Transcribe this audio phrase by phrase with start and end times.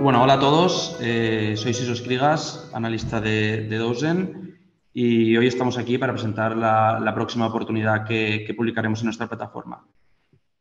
[0.00, 0.96] Bueno, hola a todos.
[1.00, 4.58] Eh, soy Siso Escrigas, analista de, de Dozen,
[4.92, 9.86] y hoy estamos aquí para presentar la, próxima oportunidad que, publicaremos en nuestra plataforma.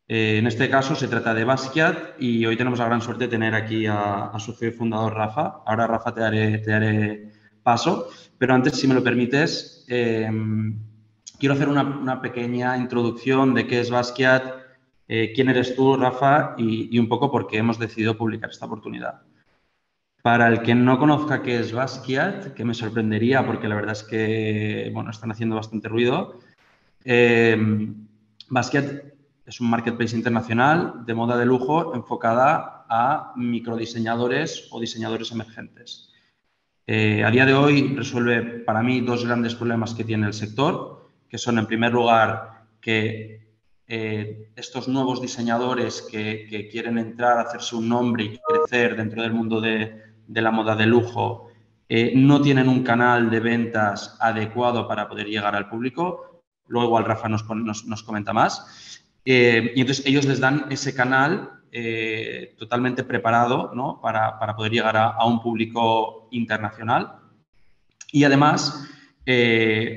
[0.08, 3.30] Eh, en este caso se trata de Basquiat y hoy tenemos la gran suerte de
[3.30, 5.62] tener aquí a, su CEO fundador Rafa.
[5.66, 7.32] Ahora, Rafa, te haré
[7.64, 10.80] paso, pero antes, si me lo permites, em,
[11.40, 14.44] quiero hacer una, pequeña introducción de qué es Basquiat,
[15.14, 19.24] eh, quién eres tú, Rafa, y, un poco por qué hemos decidido publicar esta oportunidad.
[20.22, 24.04] Para el que no conozca qué es Basquiat, que me sorprendería porque la verdad es
[24.04, 26.40] que bueno, están haciendo bastante ruido,
[27.04, 27.58] eh,
[28.48, 29.04] Basquiat
[29.46, 36.14] es un marketplace internacional de moda de lujo enfocada a microdiseñadores o diseñadores emergentes.
[36.88, 41.10] Eh, a día de hoy resuelve para mí dos grandes problemas que tiene el sector,
[41.28, 43.41] que son en primer lugar que
[43.94, 49.60] eh, estos nuevos diseñadores que, quieren entrar, hacerse un nombre y crecer dentro del mundo
[49.60, 51.50] de, la moda de lujo
[51.90, 56.42] eh, no tienen un canal de ventas adecuado para poder llegar al público.
[56.68, 59.04] Luego igual Rafa nos, nos, comenta más.
[59.26, 61.50] Eh, y entonces ellos les dan ese canal
[62.58, 67.20] totalmente preparado para, para, poder llegar a, un público internacional.
[68.14, 68.88] Y además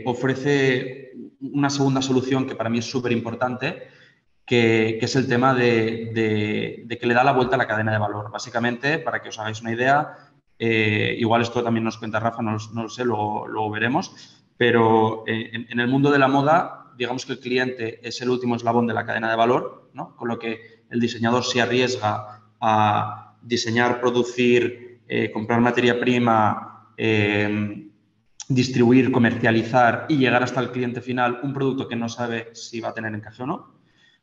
[0.05, 3.93] ofrece una segunda solución que para mí es súper importante,
[4.44, 8.30] que, es el tema de, que le da la vuelta a la cadena de valor.
[8.30, 10.16] Básicamente, para que os hagáis una idea,
[10.58, 15.80] eh, igual esto también nos cuenta Rafa, no, lo sé, luego, veremos, pero eh, en,
[15.80, 19.04] el mundo de la moda, digamos que el cliente es el último eslabón de la
[19.04, 20.14] cadena de valor, ¿no?
[20.16, 26.92] con lo que el diseñador se arriesga a diseñar, producir, eh, comprar materia prima,
[28.48, 32.90] distribuir, comercializar y llegar hasta el cliente final un producto que no sabe si va
[32.90, 33.74] a tener encaje o no.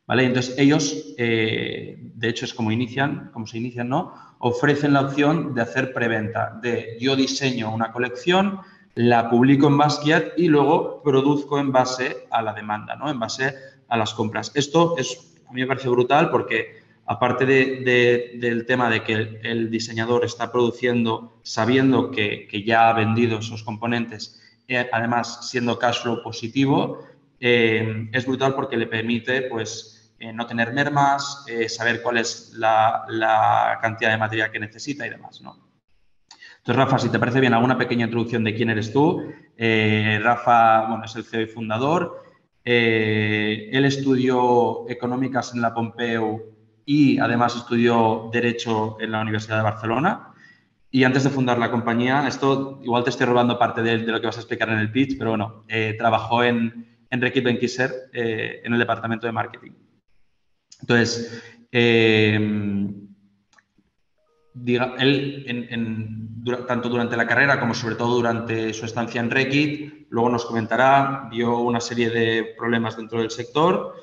[0.06, 0.24] ¿Vale?
[0.24, 4.12] Entonces ellos, de hecho es como inician, como se inician, ¿no?
[4.44, 8.58] ofrecen la opción de hacer preventa, de yo diseño una colección,
[8.96, 13.08] la publico en Basquiat y luego produzco en base a la demanda, ¿no?
[13.08, 13.54] en base
[13.88, 14.50] a las compras.
[14.54, 20.24] Esto es, a mí me parece brutal porque aparte del tema de que el, diseñador
[20.24, 27.06] está produciendo sabiendo que, ya ha vendido esos componentes, eh, además siendo cash flow positivo,
[27.44, 32.52] eh, es brutal porque le permite pues, eh, no tener mermas, eh, saber cuál es
[32.54, 35.56] la, cantidad de materia que necesita y demás, ¿no?
[36.58, 39.28] Entonces, Rafa, si te parece bien, alguna pequeña introducción de quién eres tú.
[39.58, 42.22] Rafa, bueno, es el CEO y fundador.
[42.62, 46.54] él estudió económicas en la Pompeu
[46.86, 50.34] y además estudió Derecho en la Universidad de Barcelona.
[50.92, 54.26] Y antes de fundar la compañía, esto igual te estoy robando parte de, lo que
[54.28, 55.64] vas a explicar en el pitch, pero bueno,
[55.98, 59.72] trabajó en, en Reckitt Benckiser en el departamento de marketing.
[60.80, 62.34] Entonces, eh,
[64.98, 65.46] él,
[66.66, 71.28] tanto durante la carrera como sobre todo durante su estancia en Rekit, luego nos comentará,
[71.30, 73.94] vio una serie de problemas dentro del sector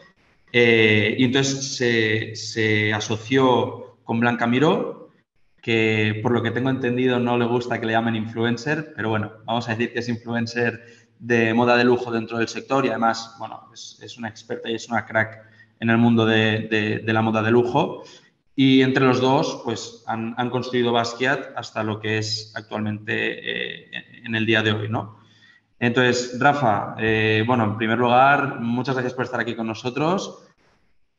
[0.52, 5.12] eh, y entonces se, asoció con Blanca Miró,
[5.62, 9.34] que por lo que tengo entendido no le gusta que le llamen influencer, pero bueno,
[9.46, 13.35] vamos a decir que es influencer de moda de lujo dentro del sector y además,
[13.38, 15.50] bueno, es una experta y es una crack
[15.80, 18.03] en el mundo de, la moda de lujo.
[18.56, 24.35] Y entre los dos, pues han, construido Basquiat hasta lo que es actualmente eh, en
[24.35, 25.18] el día de hoy, ¿no?
[25.79, 30.44] Entonces, Rafa, eh, bueno, en primer lugar, muchas gracias por estar aquí con nosotros.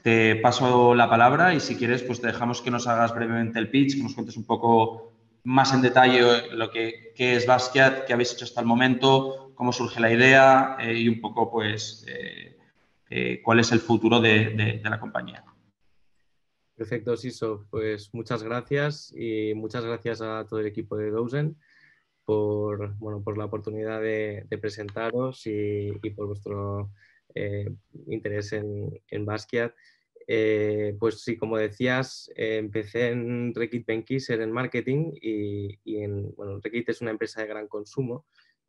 [0.03, 3.71] Te paso la palabra y si quieres, pues te dejamos que nos hagas brevemente el
[3.71, 5.13] pitch, que nos cuentes un poco
[5.45, 9.75] más en detalle lo que qué es Basquiat, qué habéis hecho hasta el momento, cómo
[9.75, 14.99] surge la idea eh, y un poco, pues, eh, cuál es el futuro de, la
[14.99, 15.45] compañía.
[16.75, 17.67] Perfecto, Siso.
[17.69, 21.59] Pues muchas gracias y muchas gracias a todo el equipo de Dozen
[22.25, 26.91] por, bueno, por la oportunidad de, presentaros y, por vuestro
[27.35, 27.71] eh,
[28.07, 29.75] interés en, en Basquiat.
[30.27, 36.89] Eh, pues sí, como decías, empecé en Rekit Benkiser en marketing y, en, bueno, Rekit
[36.89, 38.25] es una empresa de gran consumo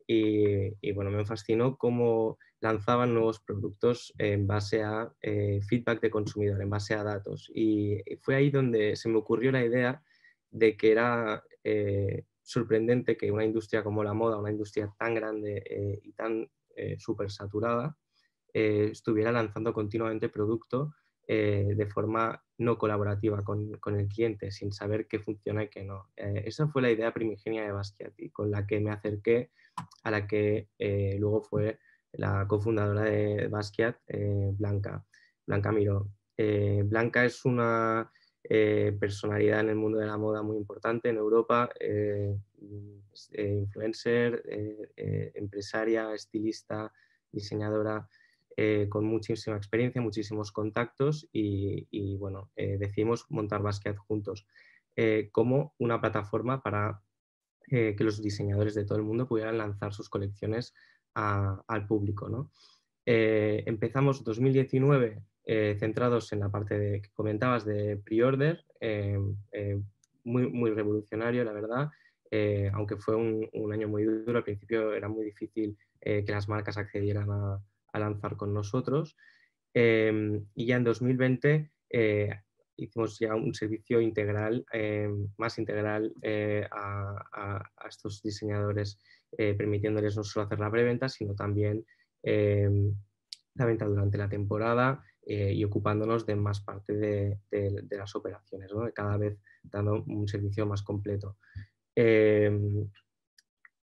[0.06, 6.60] y, bueno, me fascinó cómo lanzaban nuevos productos en base a eh, feedback de consumidor,
[6.62, 7.50] en base a datos.
[7.54, 10.02] Y fue ahí donde se me ocurrió la idea
[10.50, 15.62] de que era eh, sorprendente que una industria como la moda, una industria tan grande
[15.66, 16.48] eh, y tan
[16.96, 17.94] súper saturada,
[18.54, 20.94] estuviera lanzando continuamente producto
[21.26, 26.08] de forma no colaborativa con, con, el cliente, sin saber qué funciona y qué no.
[26.16, 29.50] esa fue la idea primigenia de Basquiat y con la que me acerqué
[30.02, 31.78] a la que eh, luego fue
[32.12, 35.04] la cofundadora de Basquiat, eh, Blanca,
[35.46, 35.72] Blanca.
[36.84, 38.10] Blanca es una
[38.42, 41.70] personalidad en el mundo de la moda muy importante en Europa,
[43.30, 44.42] influencer,
[45.34, 46.92] empresaria, estilista,
[47.30, 48.08] diseñadora,
[48.88, 54.46] con muchísima experiencia, muchísimos contactos y, bueno, decidimos montar Basquiat juntos
[55.30, 57.00] como una plataforma para
[57.66, 60.74] que los diseñadores de todo el mundo pudieran lanzar sus colecciones
[61.14, 62.28] al público.
[62.28, 62.50] ¿no?
[63.04, 65.22] empezamos 2019
[65.78, 68.64] centrados en la parte que comentabas de pre-order,
[70.24, 71.90] muy, muy revolucionario, la verdad.
[72.74, 77.30] aunque fue un, año muy duro, al principio era muy difícil que las marcas accedieran
[77.30, 79.16] a, a lanzar con nosotros.
[79.74, 82.30] Em, y ya en 2020 eh,
[82.76, 88.98] hicimos ya un servicio integral, em, más integral eh, a, estos diseñadores,
[89.36, 91.84] eh, permitiéndoles no solo hacer la preventa, sino también
[92.22, 92.94] em,
[93.54, 97.38] la venta durante la temporada y ocupándonos de más parte de,
[97.90, 101.36] las operaciones, cada vez dando un servicio más completo.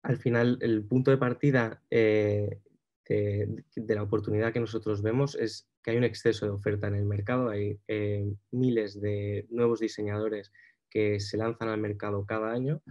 [0.02, 1.82] al final, el punto de partida
[3.10, 7.06] de, la oportunidad que nosotros vemos es que hay un exceso de oferta en el
[7.06, 10.52] mercado, hay eh, miles de nuevos diseñadores
[10.90, 12.84] que se lanzan al mercado cada año,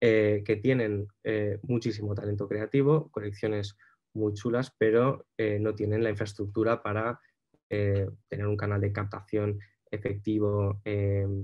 [0.00, 3.76] eh, que tienen eh, muchísimo talento creativo, colecciones
[4.14, 7.20] muy chulas, pero no tienen la infraestructura para
[7.68, 10.82] tener un canal de captación efectivo,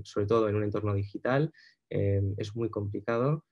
[0.03, 1.53] sobre todo en un entorno digital.
[1.89, 3.45] es muy complicado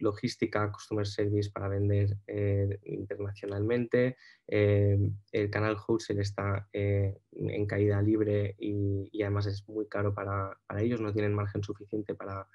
[0.00, 4.16] logística, customer service para vender eh, internacionalmente.
[4.46, 4.98] Eh,
[5.32, 11.00] el canal wholesale está eh, en caída libre y, además es muy caro para, ellos,
[11.00, 12.46] no tienen margen suficiente para,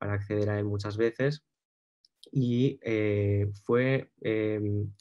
[0.00, 1.44] acceder a él muchas veces.
[2.30, 2.78] Y
[3.64, 4.92] fue em,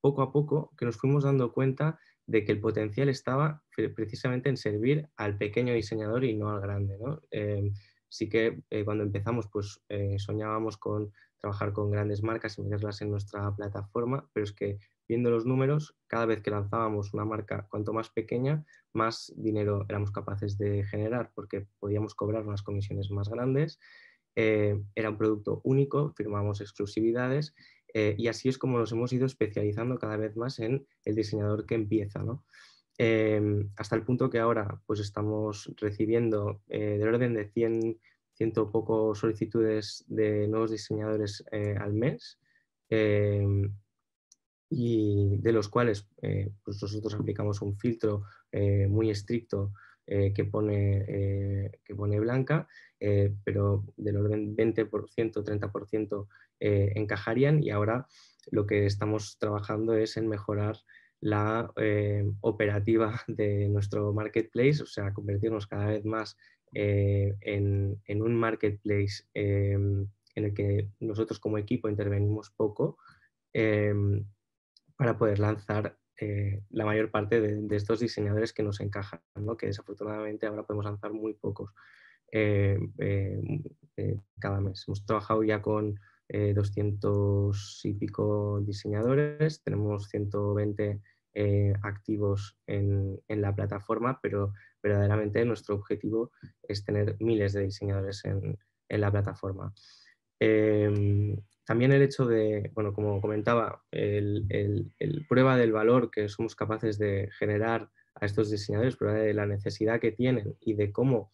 [0.00, 3.62] poco a poco que nos fuimos dando cuenta de que el potencial estaba
[3.94, 6.96] precisamente en servir al pequeño diseñador y no al grande.
[6.98, 7.20] ¿no?
[7.30, 7.72] Em,
[8.10, 13.00] sí que eh, cuando empezamos pues eh, soñábamos con trabajar con grandes marcas y meterlas
[13.00, 14.78] en nuestra plataforma, pero es que
[15.08, 20.10] viendo los números, cada vez que lanzábamos una marca cuanto más pequeña, más dinero éramos
[20.10, 23.80] capaces de generar porque podíamos cobrar unas comisiones más grandes,
[24.36, 27.54] eh, era un producto único, firmamos exclusividades
[27.92, 31.74] y así es como nos hemos ido especializando cada vez más en el diseñador que
[31.74, 32.22] empieza.
[32.22, 32.44] ¿no?
[33.02, 37.98] Em, hasta el punto que ahora pues estamos recibiendo eh, del orden de 100,
[38.34, 42.38] ciento poco solicitudes de nuevos diseñadores eh, al mes
[42.90, 43.74] em,
[44.68, 49.72] y de los cuales eh, pues nosotros aplicamos un filtro muy estricto
[50.04, 52.68] que, pone, que pone blanca,
[52.98, 56.26] pero del orden 20%, 30%
[56.58, 58.06] encajarían y ahora
[58.50, 60.76] lo que estamos trabajando es en mejorar
[61.20, 66.36] la eh, operativa de nuestro marketplace, o sea, convertirnos cada vez más
[66.74, 72.98] eh, en, un marketplace em, en el que nosotros como equipo intervenimos poco
[74.96, 79.20] para poder lanzar eh, la mayor parte de, estos diseñadores que nos encajan,
[79.58, 81.72] que desafortunadamente ahora podemos lanzar muy pocos
[84.38, 84.84] cada mes.
[84.86, 85.98] Hemos trabajado ya con
[86.32, 91.00] 200 y pico diseñadores, tenemos 120
[91.32, 96.32] eh, activos en, la plataforma, pero verdaderamente nuestro objetivo
[96.62, 98.58] es tener miles de diseñadores en,
[98.88, 99.72] la plataforma.
[100.40, 104.92] Em, también el hecho de, bueno, como comentaba, el,
[105.28, 110.00] prueba del valor que somos capaces de generar a estos diseñadores, prueba de la necesidad
[110.00, 111.30] que tienen y de cómo,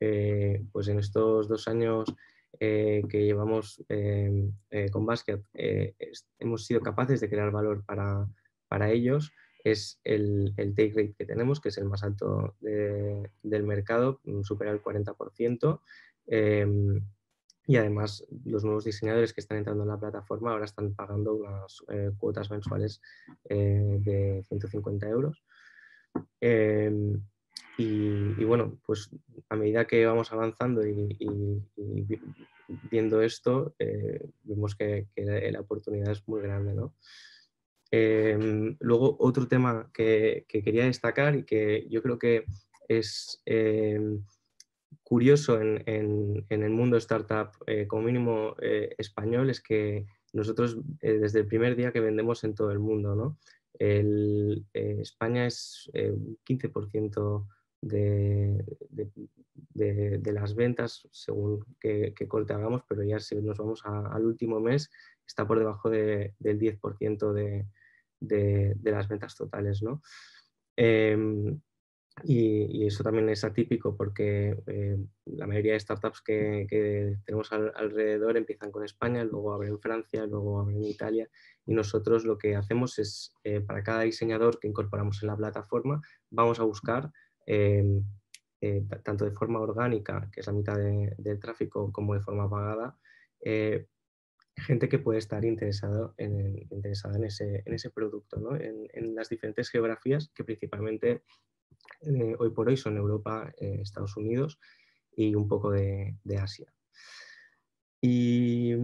[0.00, 2.14] eh, pues en estos dos años
[2.60, 4.52] eh, que llevamos em,
[4.90, 5.42] con Basket,
[6.38, 8.26] hemos sido capaces de crear valor para,
[8.68, 9.32] para ellos
[9.64, 14.42] es el, el, take rate que tenemos, que es el más alto del mercado, mm,
[14.42, 15.80] supera el 40%.
[16.26, 17.00] Em,
[17.66, 21.84] y además los nuevos diseñadores que están entrando en la plataforma ahora están pagando unas
[21.88, 23.02] eh, cuotas mensuales
[23.48, 25.44] eh, de 150 euros.
[27.78, 29.08] Y, bueno, pues
[29.48, 31.16] a medida que vamos avanzando y,
[32.90, 36.74] viendo esto, eh, vemos que, que, la oportunidad es muy grande.
[36.74, 36.92] ¿no?
[37.90, 42.44] Em, luego, otro tema que, quería destacar y que yo creo que
[42.88, 44.22] es em,
[45.02, 51.40] curioso en, el mundo startup, eh, como mínimo eh, español, es que nosotros eh, desde
[51.40, 53.38] el primer día que vendemos en todo el mundo, ¿no?
[53.80, 57.46] España es un 15%
[57.80, 58.64] de,
[59.78, 64.90] de, las ventas según qué, corte hagamos, pero ya si nos vamos al último mes
[65.26, 67.32] está por debajo del 10%
[68.20, 69.82] de, las ventas totales.
[69.82, 70.02] ¿no?
[70.76, 71.60] Em,
[72.24, 78.72] y, eso también es atípico porque eh, la mayoría de startups que, tenemos alrededor empiezan
[78.72, 81.28] con España, luego abren Francia, luego abren Italia
[81.66, 86.00] y nosotros lo que hacemos es eh, para cada diseñador que incorporamos en la plataforma
[86.30, 87.12] vamos a buscar
[87.48, 88.02] em,
[88.60, 92.98] eh, tanto de forma orgánica, que es la mitad del tráfico, como de forma pagada,
[94.58, 98.56] gente que puede estar interesado interesada en ese, en ese producto, ¿no?
[98.56, 101.22] en, las diferentes geografías que principalmente
[102.02, 104.58] eh, hoy por hoy son Europa, eh, Estados Unidos
[105.16, 106.72] y un poco de, Asia.
[108.00, 108.74] Y,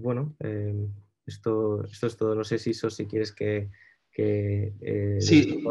[0.00, 0.92] bueno, em,
[1.26, 2.34] esto, esto es todo.
[2.34, 3.70] No sé si eso, si quieres que...
[4.16, 5.62] Eh, sí,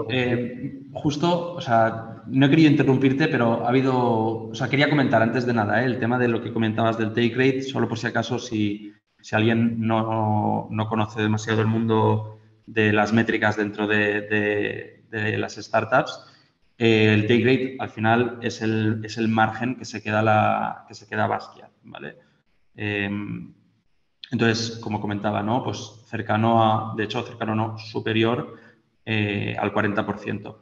[0.92, 5.46] justo, o sea, no he querido interrumpirte, pero ha habido, o sea, quería comentar antes
[5.46, 8.40] de nada el tema de lo que comentabas del take rate, solo por si acaso,
[8.40, 8.94] si,
[9.32, 16.26] alguien no, conoce demasiado el mundo de las métricas dentro de de las startups,
[16.78, 20.86] eh, el take rate al final es el, es el, margen que se queda, la,
[20.88, 22.18] que se queda Basquiat, ¿vale?
[24.34, 25.64] Entonces, como comentaba, ¿no?
[25.64, 28.58] Pues cercano a, de hecho, cercano no, superior
[29.06, 30.58] eh, al 40%.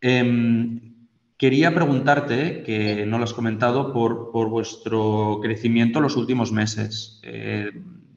[0.00, 7.18] Em, quería preguntarte, que no lo has comentado, por, por vuestro crecimiento los últimos meses.
[7.24, 7.72] Eh,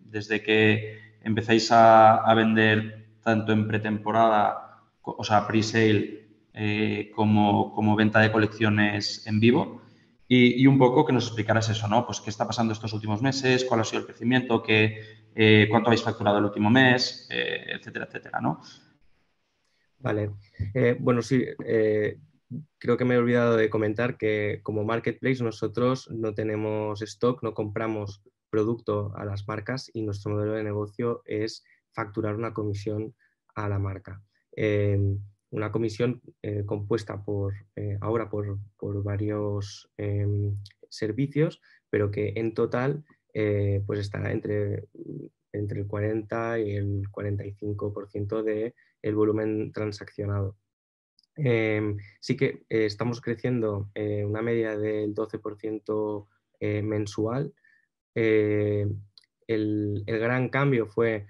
[0.05, 4.63] desde que empezáis a, a vender tanto en pretemporada
[5.03, 9.81] o sea, pre-sale eh, como, venta de colecciones en vivo.
[10.35, 12.05] Y, un poco que nos explicaras eso, ¿no?
[12.05, 15.89] Pues qué está pasando estos últimos meses, cuál ha sido el crecimiento, qué, eh, cuánto
[15.89, 18.61] habéis facturado el último mes, eh, etcétera, etcétera, ¿no?
[19.99, 20.31] Vale.
[20.99, 21.45] bueno, sí,
[22.77, 27.53] creo que me he olvidado de comentar que como marketplace nosotros no tenemos stock, no
[27.53, 33.15] compramos producto a las marcas y nuestro modelo de negocio es facturar una comisión
[33.55, 34.21] a la marca.
[35.53, 38.57] Una comisión eh, compuesta por, eh, ahora por,
[39.03, 40.57] varios em,
[40.89, 44.87] servicios, pero que en total eh, pues está entre,
[45.51, 50.57] entre el 40 y el 45% del el volumen transaccionado.
[51.35, 56.27] Em, sí que estamos creciendo una media del 12%
[56.83, 57.53] mensual.
[58.15, 58.95] El,
[59.47, 61.25] el, gran cambio fue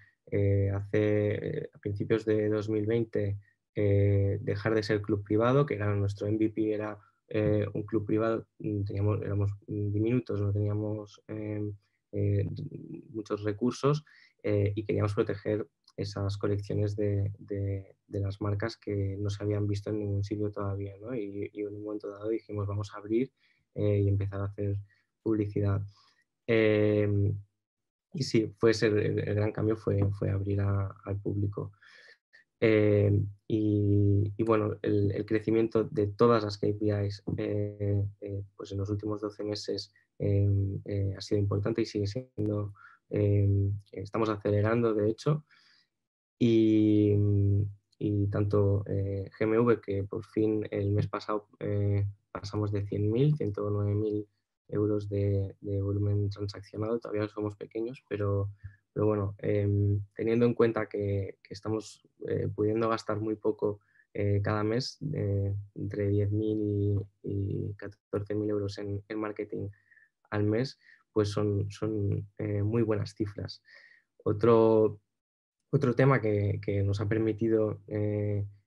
[0.73, 3.37] hace a principios de 2020
[3.75, 8.47] eh, dejar de ser club privado, que era nuestro MVP, era eh, un club privado,
[8.59, 11.21] mm, teníamos, éramos diminutos, no teníamos
[13.09, 14.05] muchos recursos
[14.43, 17.31] y queríamos proteger esas colecciones de,
[18.07, 20.93] las marcas que no se habían visto en ningún sitio todavía.
[21.15, 23.31] Y, y, en un momento dado dijimos vamos a abrir
[23.73, 24.75] y empezar a hacer
[25.23, 25.81] publicidad.
[28.13, 31.71] Y sí, fue el, gran cambio fue, fue abrir al público.
[32.59, 33.11] Eh,
[33.47, 39.43] y, bueno, el, crecimiento de todas las KPIs eh, eh, pues en los últimos 12
[39.43, 42.73] meses ha sido importante y sigue siendo,
[43.91, 45.43] estamos acelerando de hecho.
[46.39, 47.13] Y,
[47.99, 51.47] y tanto GMV, que por fin el mes pasado
[52.31, 54.27] pasamos de 100.000, 109.000
[54.69, 58.49] euros de, volumen transaccionado, todavía somos pequeños, pero,
[58.93, 63.79] pero bueno, em, teniendo en cuenta que, estamos eh, pudiendo gastar muy poco
[64.13, 69.69] eh, cada mes, entre 10.000 y, 14.000 euros en, marketing
[70.29, 70.79] al mes,
[71.11, 73.61] pues son, son eh, muy buenas cifras.
[74.23, 74.99] Otro,
[75.71, 77.81] otro tema que, que nos ha permitido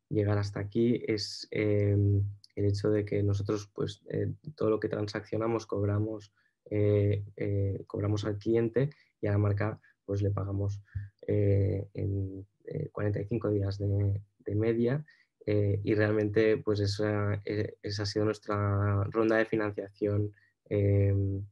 [0.09, 2.23] llegar hasta aquí es em,
[2.57, 6.33] el hecho de que nosotros pues eh, todo lo que transaccionamos cobramos,
[6.71, 8.91] eh, eh, cobramos al cliente
[9.21, 10.81] y a la marca pues le pagamos
[11.27, 12.47] en
[12.93, 15.05] 45 días de, media
[15.47, 20.33] y realmente pues esa, esa, ha sido nuestra ronda de financiación
[20.69, 21.47] en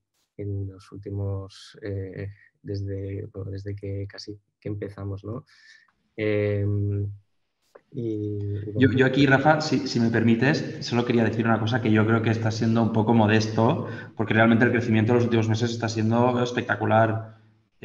[0.68, 1.78] los últimos,
[2.62, 5.24] desde, desde que casi que empezamos.
[5.24, 5.44] ¿no?
[7.94, 12.30] yo, aquí, Rafa, si, me permites, solo quería decir una cosa que yo creo que
[12.30, 16.42] está siendo un poco modesto, porque realmente el crecimiento de los últimos meses está siendo
[16.42, 17.33] espectacular.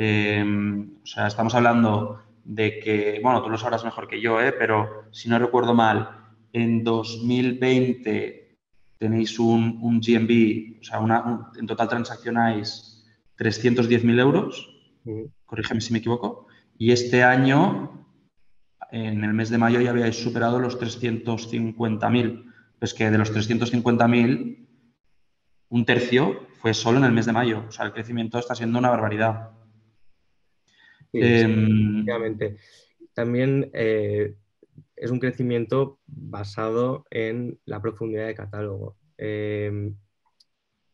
[0.01, 4.53] Em, o sea, estamos hablando de que, bueno, tú lo sabrás mejor que yo, ¿eh?
[4.53, 6.21] pero si no recuerdo mal,
[6.53, 8.57] en 2020
[8.97, 13.05] tenéis un, un GMB, o sea, una, en total transaccionáis
[13.37, 14.69] 310.000 euros,
[15.45, 18.07] corrígeme si me equivoco, y este año
[18.91, 22.45] en el mes de mayo ya habíais superado los 350.000.
[22.79, 24.65] Pues que de los 350.000,
[25.67, 27.65] un tercio fue solo en el mes de mayo.
[27.67, 29.58] O sea, el crecimiento está siendo una barbaridad.
[31.11, 32.05] Sí, em,
[33.13, 34.35] También eh,
[34.95, 38.95] es un crecimiento basado en la profundidad de catálogo.
[39.17, 39.95] Em,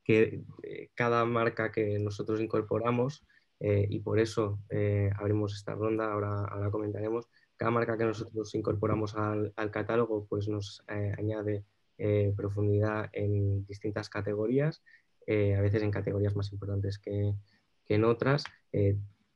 [0.05, 3.25] que eh, cada marca que nosotros incorporamos,
[3.59, 8.53] eh, y por eso eh, abrimos esta ronda, ahora, ahora comentaremos, cada marca que nosotros
[8.53, 11.63] incorporamos al, catálogo pues nos añade
[12.35, 14.83] profundidad en distintas categorías,
[15.25, 17.33] a veces en categorías más importantes que,
[17.85, 18.43] que en otras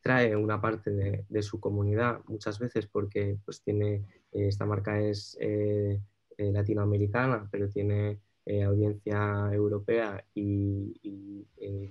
[0.02, 5.38] trae una parte de, su comunidad muchas veces porque pues tiene, esta marca es
[6.38, 8.20] latinoamericana, pero tiene
[8.52, 10.96] eh, audiencia europea y,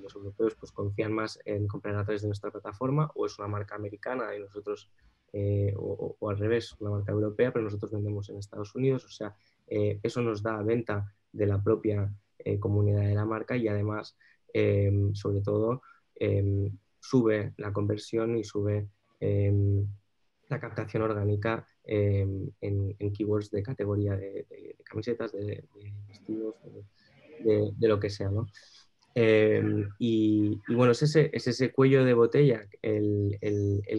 [0.02, 3.46] los europeos pues confían más en comprar a través de nuestra plataforma o es una
[3.46, 4.90] marca americana y nosotros,
[5.32, 9.04] eh, o, al revés, una marca europea, pero nosotros vendemos en Estados Unidos.
[9.04, 9.36] O sea,
[9.68, 12.12] eh, eso nos da venta de la propia
[12.58, 14.16] comunidad de la marca y además,
[15.12, 15.82] sobre todo,
[17.08, 18.88] sube la conversión y sube
[20.48, 25.64] la captación orgánica em, en, keywords de categoría de, camisetas, de,
[26.06, 26.54] vestidos,
[27.44, 28.30] de, lo que sea.
[28.30, 28.46] ¿no?
[29.14, 33.38] Em, y, bueno, es ese, es ese, cuello de botella el,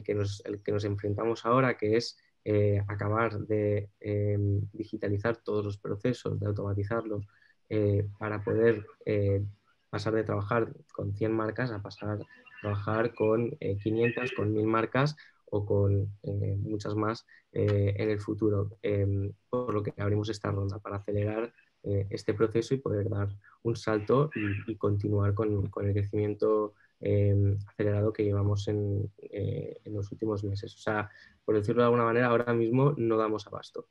[0.03, 5.65] que nos, el, que nos, enfrentamos ahora, que es eh, acabar de em, digitalizar todos
[5.65, 7.27] los procesos, de automatizarlos,
[7.69, 9.43] eh, para poder eh,
[9.89, 12.19] pasar de trabajar con 100 marcas a pasar
[12.61, 15.15] trabajar con 500, con 1000 marcas
[15.51, 20.51] o con eh, muchas más eh, en el futuro, em, por lo que abrimos esta
[20.51, 21.51] ronda para acelerar
[21.83, 23.29] eh, este proceso y poder dar
[23.63, 24.29] un salto
[24.67, 30.75] y, continuar con, con, el crecimiento em, acelerado que llevamos en, en, los últimos meses.
[30.75, 31.09] O sea,
[31.45, 33.87] por decirlo de alguna manera, ahora mismo no damos abasto.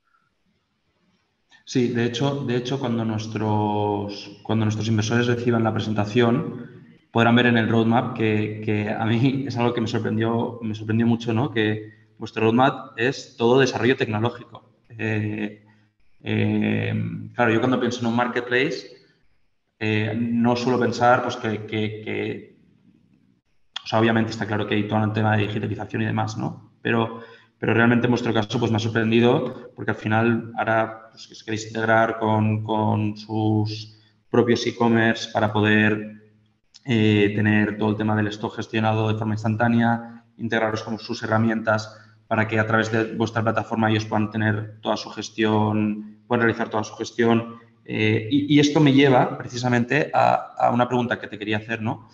[1.65, 6.78] Sí, de hecho, de hecho cuando, nuestros, cuando nuestros inversores reciban la presentación,
[7.11, 11.07] podrán ver en el roadmap que, a mí es algo que me sorprendió, me sorprendió
[11.07, 11.51] mucho, ¿no?
[11.51, 14.63] Que vuestro roadmap es todo desarrollo tecnológico.
[14.89, 15.63] Eh,
[16.21, 18.87] eh, claro, yo cuando pienso en un marketplace,
[19.79, 22.57] eh, no suelo pensar pues, que,
[23.81, 26.73] o sea, obviamente está claro que hay todo un tema de digitalización y demás, ¿no?
[26.81, 27.21] Pero,
[27.57, 31.67] pero realmente en vuestro caso pues, me ha sorprendido porque al final ahora pues, queréis
[31.67, 33.97] integrar con, con sus
[34.29, 36.18] propios e-commerce para poder
[36.91, 41.95] eh, tener todo el tema del stock gestionado de forma instantánea, integraros con sus herramientas
[42.25, 46.67] para que a través de vuestra plataforma ellos puedan tener toda su gestión, puedan realizar
[46.69, 47.59] toda su gestión.
[47.85, 52.09] Eh, y, esto me lleva precisamente a, una pregunta que te quería hacer, ¿no?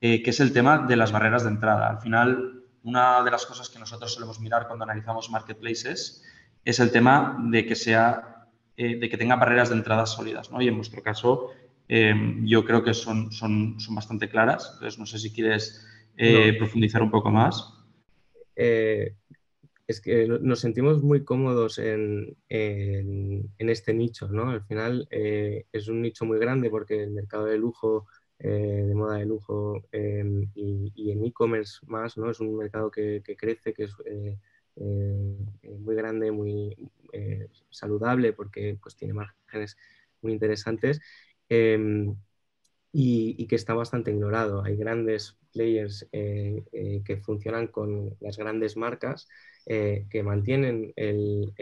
[0.00, 1.88] Eh, que es el tema de las barreras de entrada.
[1.88, 6.22] Al final, una de las cosas que nosotros solemos mirar cuando analizamos marketplaces
[6.64, 10.62] es el tema de que sea, de que tenga barreras de entrada sólidas, ¿no?
[10.62, 11.50] Y en vuestro caso,
[11.92, 14.70] Em, yo creo que son, son, son, bastante claras.
[14.74, 15.84] Entonces, no sé si quieres
[16.16, 17.74] eh, profundizar un poco más.
[18.54, 19.16] Eh,
[19.88, 24.50] es que nos sentimos muy cómodos en, en, este nicho, ¿no?
[24.50, 28.06] Al final eh, es un nicho muy grande porque el mercado de lujo,
[28.38, 32.30] de moda de lujo em, y, en e-commerce más, ¿no?
[32.30, 33.96] Es un mercado que, que crece, que es
[34.76, 36.88] muy grande, muy
[37.68, 39.76] saludable porque pues, tiene márgenes
[40.22, 41.00] muy interesantes
[41.50, 42.16] Em,
[42.92, 44.62] y, que está bastante ignorado.
[44.64, 49.28] Hay grandes players eh, eh, que funcionan con las grandes marcas
[49.66, 51.52] eh, que mantienen el,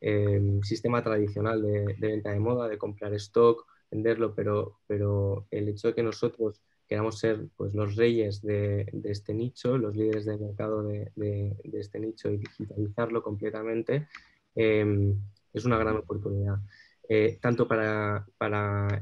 [0.00, 5.88] em, sistema tradicional de, venta de moda, de comprar stock, venderlo, pero, pero el hecho
[5.88, 10.82] de que nosotros queramos ser pues, los reyes de, este nicho, los líderes del mercado
[10.82, 14.08] de, este nicho y digitalizarlo completamente,
[14.54, 15.18] em,
[15.54, 16.58] es una gran oportunidad.
[17.06, 18.26] Eh, tanto para,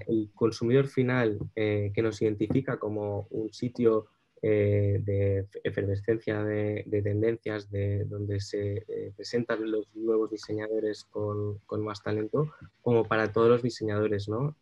[0.09, 4.07] el consumidor final eh, que nos identifica como un sitio
[4.43, 8.85] eh, de efervescencia de, tendencias, de donde se
[9.15, 14.29] presentan los nuevos diseñadores con, más talento, como para todos los diseñadores.
[14.29, 14.57] ¿no?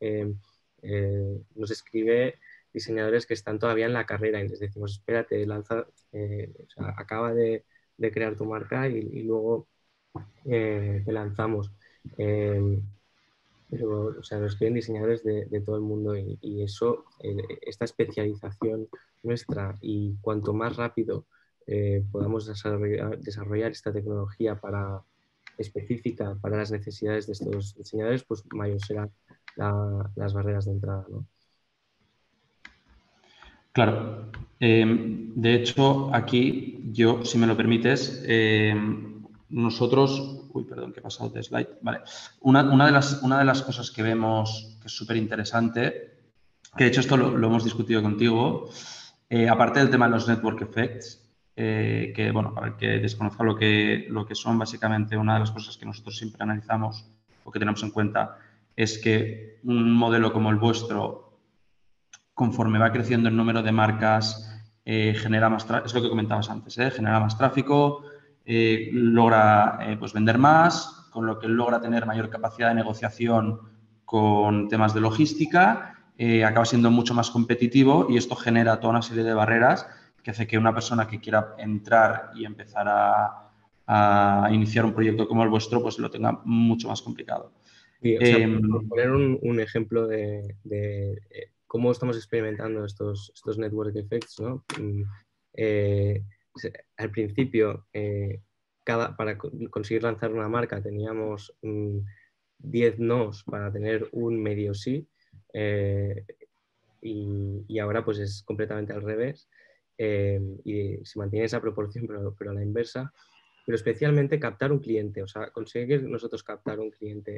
[1.54, 2.38] nos escribe
[2.72, 5.86] diseñadores que están todavía en la carrera y les decimos, espérate, lanza,
[6.96, 7.64] acaba de,
[8.12, 9.66] crear tu marca y, luego
[10.44, 11.72] te lanzamos
[13.70, 18.88] pero o sea, nos piden diseñadores de, todo el mundo y, eso, eh, esta especialización
[19.22, 21.26] nuestra y cuanto más rápido
[21.66, 25.02] eh, podamos desarrollar, esta tecnología para,
[25.56, 29.10] específica para las necesidades de estos diseñadores, pues mayor serán
[29.56, 31.06] las barreras de entrada.
[33.72, 34.30] Claro.
[34.58, 39.09] Em, de hecho, aquí yo, si me lo permites, em,
[39.50, 41.78] nosotros Uy, perdón, que he pasado de slide.
[41.82, 42.00] Vale.
[42.40, 46.18] Una, de, las, una de las cosas que vemos que es súper interesante,
[46.76, 48.68] que de hecho esto lo, hemos discutido contigo,
[49.28, 51.18] eh, aparte del tema de los network effects,
[51.56, 55.50] que, bueno, para el que desconozca lo que, lo que son, básicamente una de las
[55.50, 57.04] cosas que nosotros siempre analizamos
[57.44, 58.38] o que tenemos en cuenta
[58.74, 61.38] es que un modelo como el vuestro,
[62.32, 67.20] conforme va creciendo el número de marcas, genera más, es lo que comentabas antes, genera
[67.20, 68.04] más tráfico,
[68.44, 73.60] logra pues vender más, con lo que logra tener mayor capacidad de negociación
[74.04, 79.02] con temas de logística, eh, acaba siendo mucho más competitivo y esto genera toda una
[79.02, 79.86] serie de barreras
[80.22, 83.46] que hace que una persona que quiera entrar y empezar a,
[84.52, 87.52] iniciar un proyecto como el vuestro, pues lo tenga mucho más complicado.
[88.02, 94.64] Em, por poner un, ejemplo de, eh, cómo estamos experimentando estos, estos network effects, ¿no?
[94.78, 95.02] Mm,
[95.54, 96.22] eh,
[96.96, 97.86] al principio
[98.84, 99.38] para
[99.70, 105.08] conseguir lanzar una marca teníamos 10 mm, nos para tener un medio sí
[105.52, 106.24] eh,
[107.02, 109.48] y, ahora pues es completamente al revés
[109.96, 113.12] eh, y se mantiene esa proporción pero, pero, a la inversa.
[113.64, 117.36] Pero especialmente captar un cliente, o sea, conseguir nosotros captar un cliente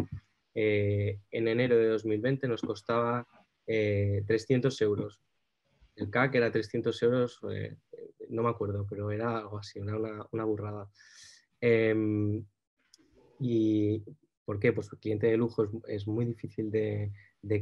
[0.54, 3.26] eh, en enero de 2020 nos costaba
[3.66, 5.20] 300 euros.
[5.96, 7.40] El CAC era 300 euros,
[8.32, 10.88] no me acuerdo, pero era algo así, era una, una burrada.
[11.60, 12.44] Em,
[13.38, 14.02] ¿Y
[14.44, 14.72] por qué?
[14.72, 17.12] Pues el cliente de lujo es, muy difícil de,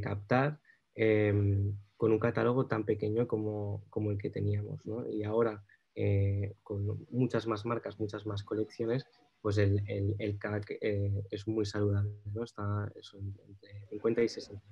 [0.01, 0.59] captar
[0.95, 4.81] em, con un catálogo tan pequeño como, el que teníamos.
[5.11, 5.63] Y ahora,
[5.95, 9.05] eh, con muchas más marcas, muchas más colecciones,
[9.41, 12.43] pues el, el, CAC eh, es muy saludable, ¿no?
[12.43, 14.63] Está entre 50 y 60.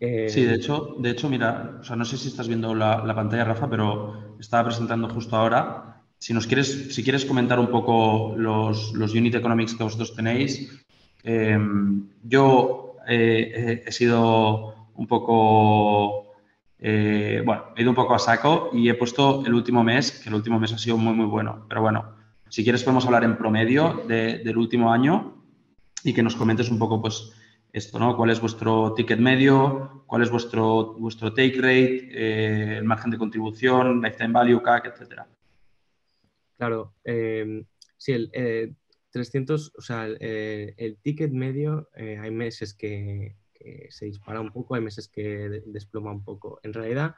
[0.00, 3.14] Sí, de hecho, de hecho, mira, o sea, no sé si estás viendo la, la,
[3.14, 8.34] pantalla, Rafa, pero estaba presentando justo ahora si nos quieres, si quieres comentar un poco
[8.36, 10.84] los, los unit economics que vosotros tenéis,
[11.24, 16.34] em, yo eh, he sido un poco,
[16.78, 20.28] eh, bueno, he ido un poco a saco y he puesto el último mes, que
[20.28, 21.64] el último mes ha sido muy, muy bueno.
[21.70, 22.16] Pero bueno,
[22.50, 25.42] si quieres podemos hablar en promedio del último año
[26.04, 27.32] y que nos comentes un poco, pues,
[27.72, 28.16] esto, ¿no?
[28.16, 30.04] ¿Cuál es vuestro ticket medio?
[30.06, 32.08] ¿Cuál es vuestro, vuestro take rate?
[32.12, 35.26] Eh, el margen de contribución, lifetime value, CAC, etcétera.
[36.60, 37.64] Claro, eh,
[37.96, 38.76] sí, el
[39.12, 43.34] 300, eh, o sea, eh, el, ticket medio, hay meses que,
[43.88, 46.60] se dispara un poco, hay meses que desploma un poco.
[46.62, 47.14] En realidad,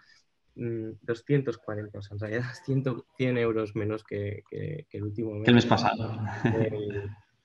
[0.55, 2.85] 240, mm, o sea, en realidad 100,
[3.17, 4.45] 100 euros menos que,
[4.93, 5.49] el último mes.
[5.49, 6.21] El mes pasado.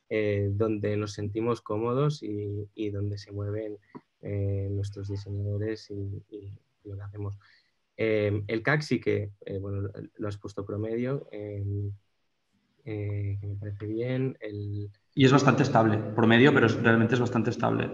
[0.10, 3.78] Donde nos sentimos cómodos y, donde se mueven
[4.22, 7.38] nuestros diseñadores y, lo que hacemos.
[7.98, 11.64] Em, el CAC sí que, eh, bueno, lo has puesto promedio, eh,
[12.84, 14.38] que me parece bien.
[15.14, 17.90] Y es bastante estable, promedio, pero realmente es bastante estable.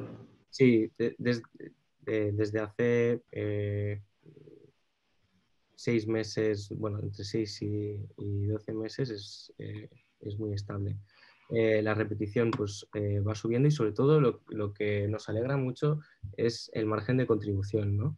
[0.50, 4.02] Sí, desde hace eh,
[5.74, 7.98] seis meses, bueno, entre seis y,
[8.46, 9.54] doce meses es,
[10.20, 10.98] es, muy estable.
[11.54, 16.00] La repetición pues, va subiendo y sobre todo lo, lo, que nos alegra mucho
[16.36, 18.18] es el margen de contribución, ¿no?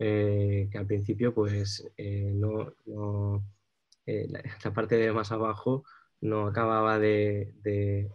[0.00, 2.74] Eh, que al principio pues eh, no,
[4.06, 4.26] eh,
[4.64, 5.84] la, parte de más abajo
[6.20, 7.54] no acababa de,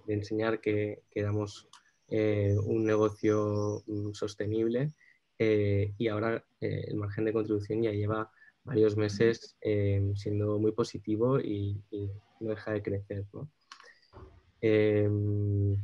[0.07, 4.93] enseñar que, que un negocio mm, sostenible
[5.37, 8.29] y ahora el margen de contribución ya lleva
[8.65, 9.55] varios meses
[10.15, 11.81] siendo muy positivo y,
[12.41, 13.25] no deja de crecer.
[14.61, 15.75] Em,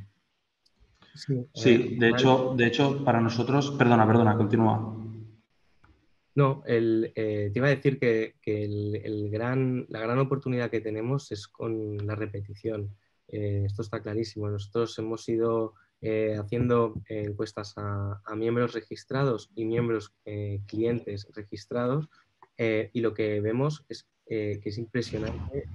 [1.54, 4.96] sí, de, hecho, de hecho, para nosotros, perdona, perdona, continúa.
[6.36, 11.32] No, el, eh, te iba a decir que, el, gran, la gran oportunidad que tenemos
[11.32, 12.94] es con la repetición.
[13.30, 14.50] Eh, esto está clarísimo.
[14.50, 20.14] Nosotros hemos ido eh, haciendo encuestas a, miembros registrados y miembros
[20.68, 22.10] clientes registrados
[22.58, 25.70] y lo que vemos es que es impresionante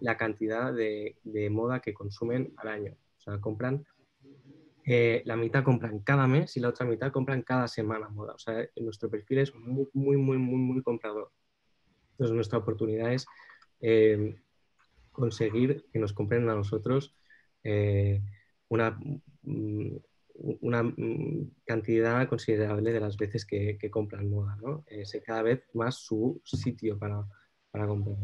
[0.00, 2.96] la cantidad de, de moda que consumen al año.
[3.18, 3.84] O sea, compran
[4.84, 8.34] eh, la mitad compran cada mes y la otra mitad compran cada semana moda.
[8.34, 11.30] O sea, nuestro perfil es muy, muy, muy, muy, muy comprador.
[12.12, 13.26] Entonces, nuestra oportunidad es
[13.80, 14.36] eh,
[15.12, 17.14] conseguir que nos compren a nosotros
[17.62, 18.20] eh,
[18.68, 18.98] una,
[19.42, 19.96] mm,
[20.34, 24.58] una mm, cantidad considerable de las veces que, compran moda.
[24.60, 24.84] ¿no?
[25.24, 27.24] cada vez más su sitio para,
[27.72, 28.16] para comprar.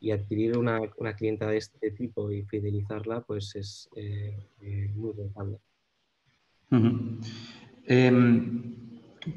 [0.00, 3.90] Y adquirir una, una, clienta de este tipo y fidelizarla, pues es
[4.94, 5.58] muy rentable.
[7.86, 8.74] Em,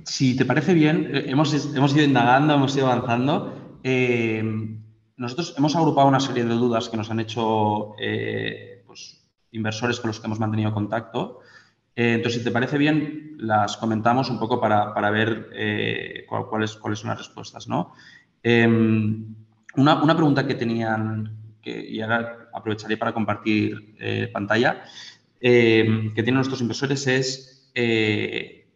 [0.04, 3.80] si te parece bien, eh, hemos, hemos, ido indagando, hemos ido avanzando.
[3.84, 4.82] Em,
[5.18, 10.10] nosotros hemos agrupado una serie de dudas que nos han hecho eh, pues, inversores con
[10.10, 11.40] los que hemos mantenido contacto.
[11.96, 17.10] Eh, entonces, si te parece bien, las comentamos un poco para, ver cuáles, cuáles son
[17.10, 17.68] las respuestas.
[17.68, 17.94] ¿no?
[18.44, 19.36] Em,
[19.76, 24.84] una, pregunta que tenían, que, y ahora aprovecharé para compartir eh, pantalla,
[25.40, 27.72] que tienen nuestros inversores es,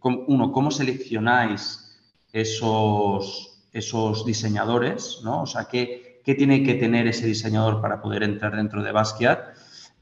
[0.02, 2.00] uno, ¿cómo seleccionáis
[2.32, 5.20] esos, esos diseñadores?
[5.24, 5.44] ¿no?
[5.44, 9.40] O sea, ¿qué, ¿qué tiene que tener ese diseñador para poder entrar dentro de Basquiat?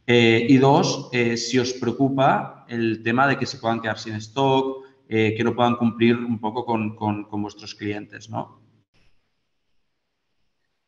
[0.07, 4.15] Eh, y dos, eh, si os preocupa el tema de que se puedan quedar sin
[4.15, 6.97] stock, eh, que no puedan cumplir un poco con,
[7.41, 8.59] vuestros clientes, ¿no?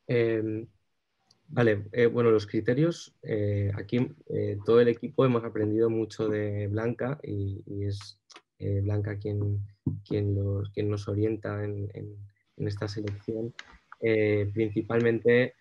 [0.08, 0.68] Em,
[1.48, 3.16] vale, bueno, los criterios,
[3.76, 4.10] aquí
[4.66, 8.20] todo el equipo hemos aprendido mucho de Blanca y, es
[8.60, 9.60] Blanca quien,
[10.08, 11.90] quien, nos orienta en,
[12.58, 13.54] esta selección.
[14.54, 15.54] principalmente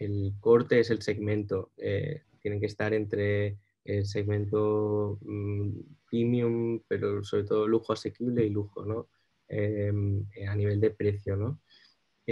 [0.00, 1.70] el corte es el segmento.
[1.76, 5.70] Eh, tienen que estar entre el segmento mm,
[6.10, 9.08] premium, pero sobre todo lujo asequible y lujo, ¿no?
[9.46, 11.60] Em, eh, a nivel de precio, ¿no?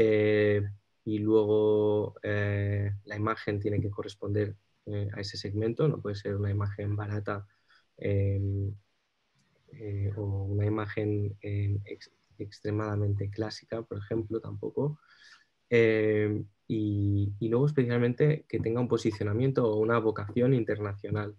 [0.00, 0.62] Eh,
[1.04, 4.54] y luego la imagen tiene que corresponder
[5.12, 7.46] a ese segmento, no puede ser una imagen barata
[7.96, 8.74] em,
[10.16, 11.80] o una imagen em,
[12.38, 14.98] extremadamente clásica, por ejemplo, tampoco
[16.68, 21.34] y, luego especialmente que tenga un posicionamiento o una vocación internacional.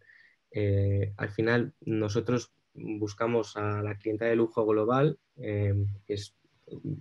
[0.52, 6.36] Eh, al final nosotros buscamos a la clienta de lujo global, eh, que es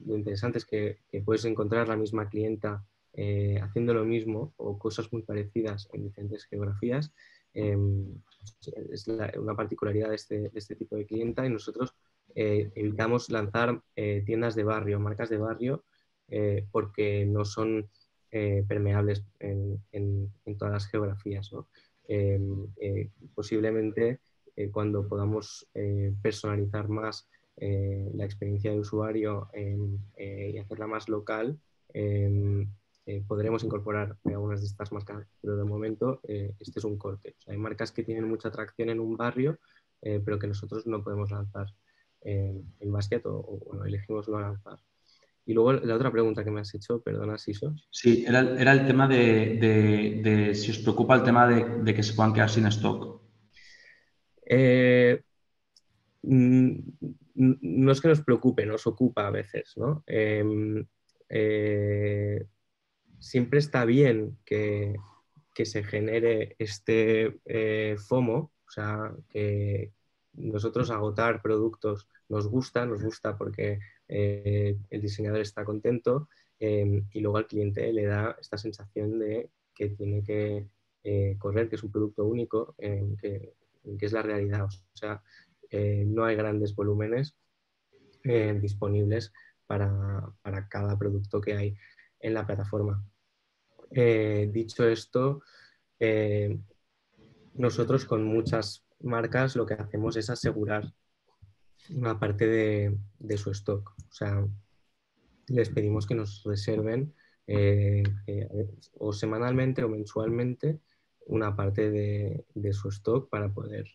[0.07, 5.13] lo interesante es que, puedes encontrar la misma clienta eh, haciendo lo mismo o cosas
[5.13, 7.13] muy parecidas en diferentes geografías.
[7.53, 11.95] es una particularidad de este, de este, tipo de clienta y nosotros
[12.35, 13.83] evitamos lanzar
[14.27, 15.83] tiendas de barrio, marcas de barrio,
[16.71, 17.89] porque no son
[18.31, 19.81] eh, permeables en,
[20.59, 21.51] todas las geografías.
[22.07, 24.21] Em, eh, posiblemente
[24.55, 25.67] eh, cuando podamos
[26.23, 27.27] personalizar más
[27.61, 31.59] la experiencia de usuario em, y hacerla más local,
[31.93, 32.69] em,
[33.27, 37.37] podremos incorporar algunas de estas marcas, pero de momento este es un corte.
[37.47, 39.59] hay marcas que tienen mucha atracción en un barrio,
[40.01, 41.67] pero que nosotros no podemos lanzar
[42.21, 44.79] en basket o, o elegimos no lanzar.
[45.49, 47.75] Y luego la otra pregunta que me has hecho, perdona, Siso.
[47.91, 52.35] Sí, era, era el tema de, si os preocupa el tema de, que se puedan
[52.35, 53.23] quedar sin stock.
[54.45, 55.23] Eh,
[56.23, 60.03] no es que nos preocupe, nos ocupa a veces, ¿no?
[60.07, 60.87] Em,
[61.29, 62.45] eh,
[63.19, 64.97] siempre está bien que,
[65.65, 69.93] se genere este eh, FOMO, o sea, que
[70.35, 76.29] nosotros agotar productos nos gusta, nos gusta porque eh, el diseñador está contento
[76.61, 80.69] em, y luego al cliente le da esta sensación de que tiene que
[81.39, 83.55] correr, que es un producto único, em, que,
[84.01, 84.67] es la realidad.
[84.67, 85.21] O sea,
[85.71, 87.37] eh, no hay grandes volúmenes
[88.25, 89.33] em, disponibles
[89.67, 90.33] para,
[90.71, 91.77] cada producto que hay
[92.21, 93.05] en la plataforma.
[93.91, 95.43] dicho esto,
[97.55, 100.93] nosotros con muchas marcas lo que hacemos es asegurar
[101.91, 102.47] una parte
[103.19, 103.95] de, su stock.
[103.99, 104.47] O sea,
[105.49, 107.15] les pedimos que nos reserven
[107.47, 110.81] eh, eh, o semanalmente o mensualmente
[111.27, 113.87] una parte de, su stock para poder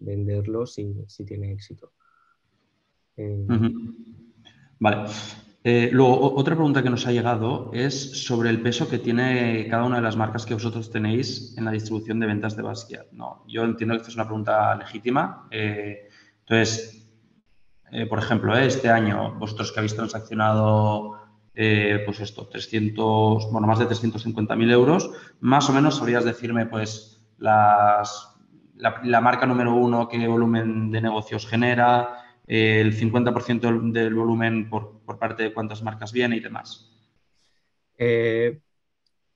[0.00, 0.92] venderlo si,
[1.26, 1.92] tiene éxito.
[3.16, 3.46] Em,
[4.78, 5.10] vale.
[5.62, 9.84] Eh, luego, otra pregunta que nos ha llegado es sobre el peso que tiene cada
[9.84, 13.12] una de las marcas que vosotros tenéis en la distribución de ventas de Basquiat.
[13.12, 15.46] No, yo entiendo que esta es una pregunta legítima.
[15.50, 17.00] Entonces,
[17.92, 21.18] eh, por ejemplo, eh, este año, vosotros que habéis transaccionado,
[21.54, 25.10] eh, pues esto, 300, bueno, más de 350.000 euros,
[25.40, 28.36] más o menos sabrías decirme, pues, las,
[28.80, 35.44] la, marca número uno, qué volumen de negocios genera, el 50% del, volumen por, parte
[35.44, 36.90] de cuántas marcas viene y demás.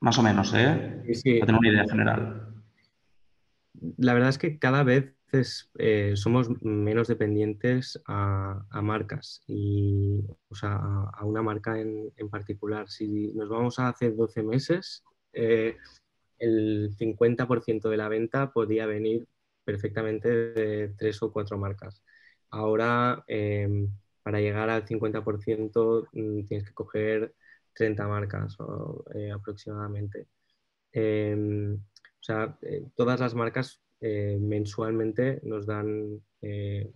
[0.01, 1.03] más o menos, ¿eh?
[1.15, 2.55] Sí, Para tener una idea general.
[3.99, 5.15] La verdad es que cada vez
[5.79, 10.23] eh, somos menos dependientes a, marcas y
[10.63, 12.89] a, una marca en, particular.
[12.89, 15.03] Si nos vamos a hace 12 meses,
[15.33, 15.77] eh,
[16.39, 19.27] el 50% de la venta podía venir
[19.65, 22.03] perfectamente de tres o cuatro marcas.
[22.51, 23.89] Ahora, em,
[24.23, 27.35] para llegar al 50% mm, tienes que coger
[27.75, 28.57] 30 marcas
[29.15, 30.29] eh, aproximadamente.
[30.93, 32.59] Em, o sea,
[32.97, 36.93] todas las marcas eh, mensualmente nos dan, eh,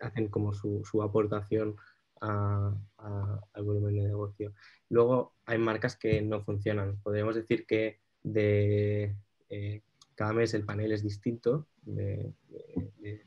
[0.00, 1.76] hacen como su, aportación
[2.20, 4.52] al volumen de negocio.
[4.90, 7.00] Luego hay marcas que no funcionan.
[7.02, 9.16] Podríamos decir que de
[9.48, 9.82] eh,
[10.20, 12.34] cada mes el panel es distinto, de,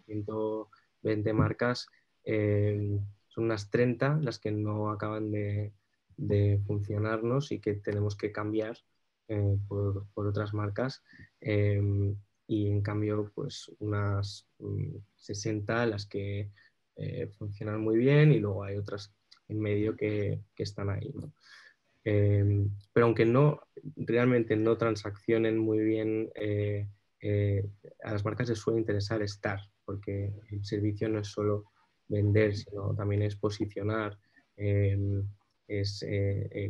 [0.05, 1.87] 120 marcas,
[2.23, 5.73] son unas 30 las que no acaban de,
[6.17, 8.77] de funcionarnos y que tenemos que cambiar
[9.27, 11.01] eh, por, otras marcas.
[11.41, 14.47] Em, y en cambio, pues unas
[15.15, 16.51] 60 mm, las que
[16.95, 19.11] eh, funcionan muy bien y luego hay otras
[19.47, 21.11] en medio que, están ahí.
[22.05, 23.61] Em, pero aunque no
[23.95, 26.87] realmente no transaccionen muy bien, eh,
[28.03, 31.71] a las marcas les suele interesar estar, porque el servicio no es solo
[32.09, 34.17] vender, sino también es posicionar,
[34.57, 35.25] em,
[35.67, 36.05] es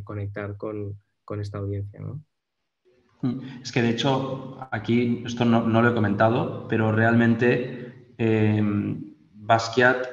[0.04, 2.00] conectar con, con esta audiencia.
[2.00, 2.22] ¿no?
[3.62, 8.62] Es que de hecho, aquí esto no, lo he comentado, pero realmente eh,
[9.34, 10.06] Basquiat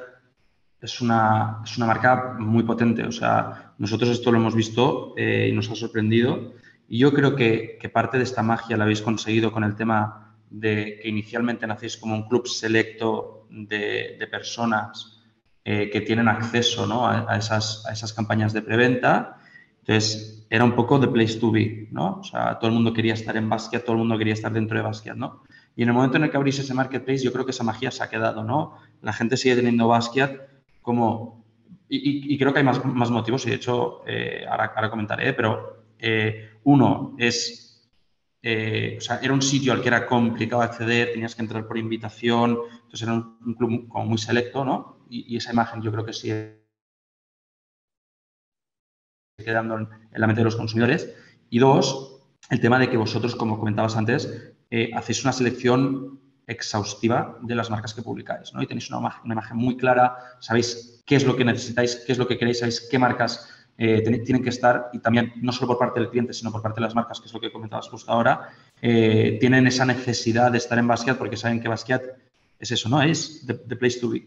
[0.80, 3.04] es una, es una, marca muy potente.
[3.04, 6.52] O sea, nosotros esto lo hemos visto eh, y nos ha sorprendido.
[6.88, 11.00] Y yo creo que, parte de esta magia la habéis conseguido con el tema de
[11.02, 15.24] que inicialmente nacéis como un club selecto de, personas
[15.64, 19.38] eh, que tienen acceso a, esas, a esas campañas de preventa.
[19.80, 22.20] Entonces, era un poco the place to be, ¿no?
[22.20, 24.76] O sea, todo el mundo quería estar en Basquiat, todo el mundo quería estar dentro
[24.76, 25.42] de Basquiat, ¿no?
[25.74, 27.90] Y en el momento en el que abrís ese marketplace, yo creo que esa magia
[27.90, 28.78] se ha quedado, ¿no?
[29.00, 30.38] La gente sigue teniendo Basquiat
[30.82, 31.41] como...
[31.94, 37.14] Y, creo que hay más, motivos, y de hecho, eh, ahora, comentaré, pero eh, uno
[37.18, 37.90] es...
[38.40, 43.02] Eh, era un sitio al que era complicado acceder, tenías que entrar por invitación, entonces
[43.02, 45.04] era un, club como muy selecto, ¿no?
[45.10, 46.30] Y, esa imagen yo creo que sí
[49.36, 51.14] quedando en la mente de los consumidores.
[51.50, 54.54] Y dos, el tema de que vosotros, como comentabas antes,
[54.94, 58.62] hacéis una selección exhaustiva de las marcas que publicáis, ¿no?
[58.62, 62.26] Y tenéis una, imagen muy clara, sabéis qué es lo que necesitáis, qué es lo
[62.26, 66.00] que queréis, sabéis qué marcas eh, tienen que estar y también no solo por parte
[66.00, 68.50] del cliente, sino por parte de las marcas, que es lo que comentabas justo ahora,
[68.80, 72.02] eh, tienen esa necesidad de estar en Basquiat porque saben que Basquiat
[72.58, 73.02] es eso, ¿no?
[73.02, 74.24] Es the, place to be.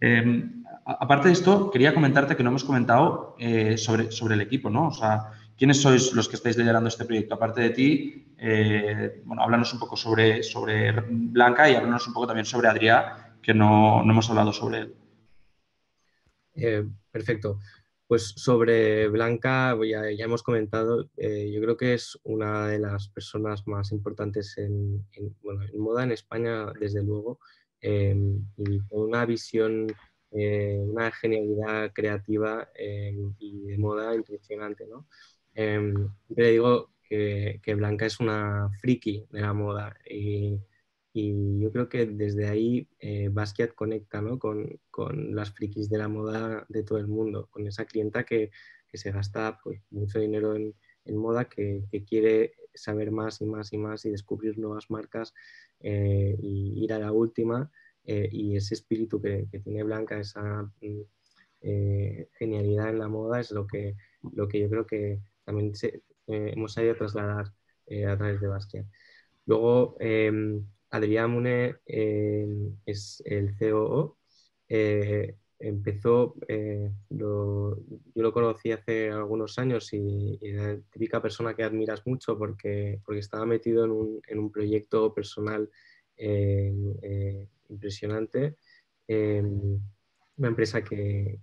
[0.00, 4.70] Em, aparte de esto, quería comentarte que no hemos comentado eh, sobre, sobre el equipo,
[4.70, 4.88] ¿no?
[4.88, 7.34] O sea, ¿quiénes sois los que estáis liderando este proyecto?
[7.34, 12.28] Aparte de ti, eh, bueno, háblanos un poco sobre, sobre Blanca y háblanos un poco
[12.28, 14.94] también sobre Adrián, que no, hemos hablado sobre él.
[16.54, 17.58] Eh, perfecto.
[18.06, 23.66] Pues sobre Blanca, ya, ya hemos comentado, yo creo que es una de las personas
[23.66, 25.06] más importantes en,
[25.42, 27.38] bueno, en moda en España, desde luego,
[27.82, 29.88] y con una visión
[30.30, 34.86] eh, una genialidad creativa eh, y de moda impresionante.
[34.86, 35.06] ¿no?
[35.54, 35.94] Eh,
[36.28, 40.60] le digo que, Blanca es una friki de la moda y,
[41.14, 42.86] yo creo que desde ahí
[43.32, 44.38] Basquiat conecta ¿no?
[44.38, 44.78] con,
[45.34, 48.52] las frikis de la moda de todo el mundo, con esa clienta que,
[48.86, 50.74] que se gasta pues, mucho dinero en,
[51.08, 55.34] en moda, que, quiere saber más y más y más y descubrir nuevas marcas
[55.80, 57.70] y ir a la última.
[58.04, 61.00] Eh, y ese espíritu que, tiene Blanca, esa mm,
[61.60, 63.96] eh, genialidad en la moda, es lo que,
[64.32, 65.74] lo que yo creo que también
[66.28, 68.86] eh, hemos sabido trasladar a través de Basquiat.
[69.46, 74.18] Luego, em, Adrián Mune em, es el COO.
[75.60, 76.36] empezó,
[77.10, 77.76] yo
[78.14, 83.20] lo conocí hace algunos años y, y, la típica persona que admiras mucho porque, porque
[83.20, 85.68] estaba metido en un, en un proyecto personal
[87.68, 88.56] impresionante.
[90.38, 91.40] Una empresa que,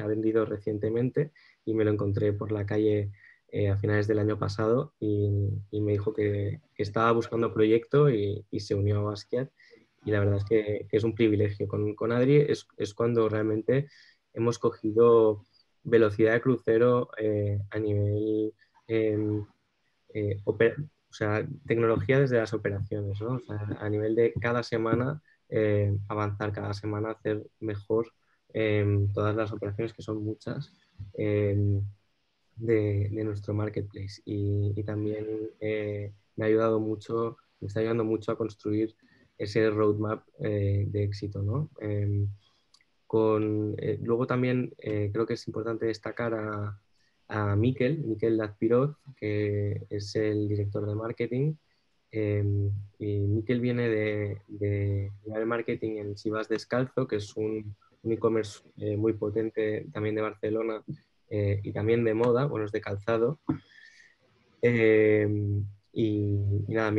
[0.00, 1.30] ha vendido recientemente
[1.64, 3.12] y me lo encontré por la calle
[3.52, 5.30] eh, a finales del año pasado y,
[5.72, 9.50] me dijo que, estaba buscando proyecto y, se unió a Basquiat
[10.04, 11.68] y la verdad es que, es un privilegio.
[11.68, 13.88] Con, con Adri es, es, cuando realmente
[14.32, 15.44] hemos cogido
[15.84, 18.52] velocidad de crucero eh, a nivel,
[18.88, 19.44] em,
[20.14, 20.56] eh, o
[21.14, 23.40] sea, tecnología desde las operaciones, ¿no?
[23.78, 25.22] a nivel de cada semana
[25.54, 28.10] eh, avanzar cada semana, hacer mejor
[28.54, 30.72] em, todas las operaciones, que son muchas,
[31.12, 31.82] em,
[32.56, 34.22] de, nuestro marketplace.
[34.24, 35.26] Y, también
[35.60, 38.94] eh, me ha ayudado mucho, me está ayudando mucho a construir
[39.38, 41.42] ese roadmap eh, de éxito.
[41.42, 41.70] ¿no?
[41.80, 42.28] Em,
[43.06, 46.80] con, luego también creo que es importante destacar a,
[47.28, 51.54] a Miquel, Miquel Lazpiroz, que es el director de marketing,
[52.12, 55.10] Em, y Miquel viene de, de,
[55.46, 57.74] marketing en Chivas Descalzo, que es un,
[58.04, 60.84] e-commerce eh, muy potente también de Barcelona
[61.34, 63.40] eh, y también de moda, bueno, es de calzado.
[64.60, 65.64] Em,
[65.94, 66.36] y,
[66.68, 66.94] nada,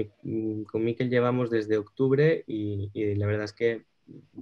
[0.65, 3.85] con Miquel llevamos desde octubre y, la verdad es que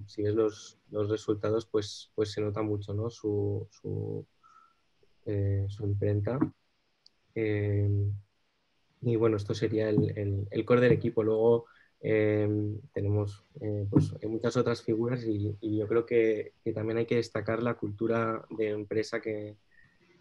[0.07, 3.09] si ves los, los, resultados, pues, pues se nota mucho ¿no?
[3.09, 4.25] su, su,
[5.25, 6.39] eh, su imprenta.
[7.35, 8.13] Em,
[9.01, 11.21] y bueno, esto sería el, el, core del equipo.
[11.21, 11.65] Luego
[11.99, 17.17] em, tenemos eh, pues, muchas otras figuras y, yo creo que, que, también hay que
[17.17, 19.57] destacar la cultura de empresa que,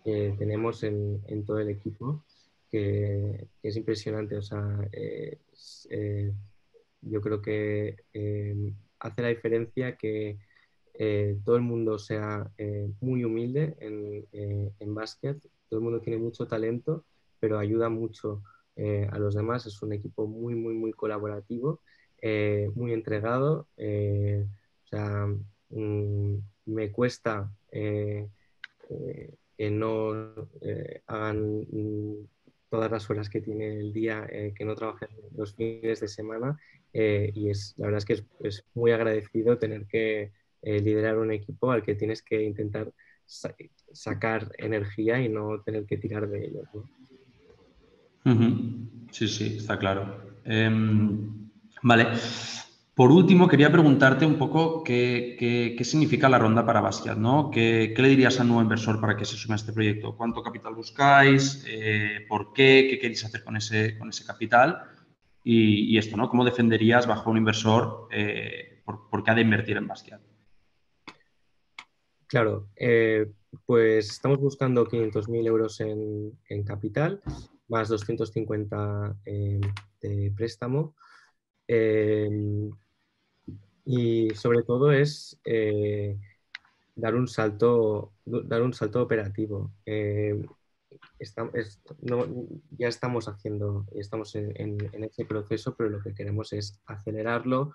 [0.04, 2.24] tenemos en, todo el equipo,
[2.70, 4.36] que, es impresionante.
[4.36, 6.32] O sea, eh,
[7.02, 10.38] yo creo que eh, hace la diferencia que
[10.94, 12.50] eh, todo el mundo sea
[13.00, 14.26] muy humilde en,
[14.78, 17.04] en básquet, todo el mundo tiene mucho talento,
[17.38, 18.42] pero ayuda mucho
[18.76, 19.66] a los demás.
[19.66, 21.80] Es un equipo muy, muy, muy colaborativo,
[22.74, 23.68] muy entregado.
[23.76, 25.26] o sea,
[25.70, 26.36] mm,
[26.66, 27.52] me cuesta
[29.60, 30.48] que no
[31.06, 32.14] hagan mm,
[32.70, 36.58] todas las horas que tiene el día, eh, que no trabajen los fines de semana.
[36.94, 40.32] Eh, y es, la verdad es que es, muy agradecido tener que
[40.62, 42.90] eh, liderar un equipo al que tienes que intentar
[43.26, 46.66] sacar energía y no tener que tirar de ellos.
[49.10, 50.22] Sí, sí, está claro.
[50.46, 51.50] Em,
[51.82, 52.06] vale.
[53.00, 57.50] Por último, quería preguntarte un poco qué, significa la ronda para Basquiat, ¿no?
[57.50, 60.14] ¿Qué, le dirías al nuevo inversor para que se sume a este proyecto?
[60.14, 61.64] ¿Cuánto capital buscáis?
[61.66, 62.88] Eh, ¿Por qué?
[62.90, 64.82] ¿Qué queréis hacer con ese, con ese capital?
[65.42, 66.28] Y, esto, ¿no?
[66.28, 70.20] ¿Cómo defenderías bajo un inversor eh, por, qué ha de invertir en Basquiat?
[72.26, 73.32] Claro, eh,
[73.64, 77.22] pues estamos buscando 500.000 euros en, capital,
[77.66, 80.94] más 250 de préstamo.
[83.84, 86.16] Y sobre todo es eh,
[86.94, 89.70] dar, un salto, dar un salto operativo.
[89.86, 90.40] Eh,
[92.78, 97.74] ya estamos haciendo, estamos en, en, ese proceso, pero lo que queremos es acelerarlo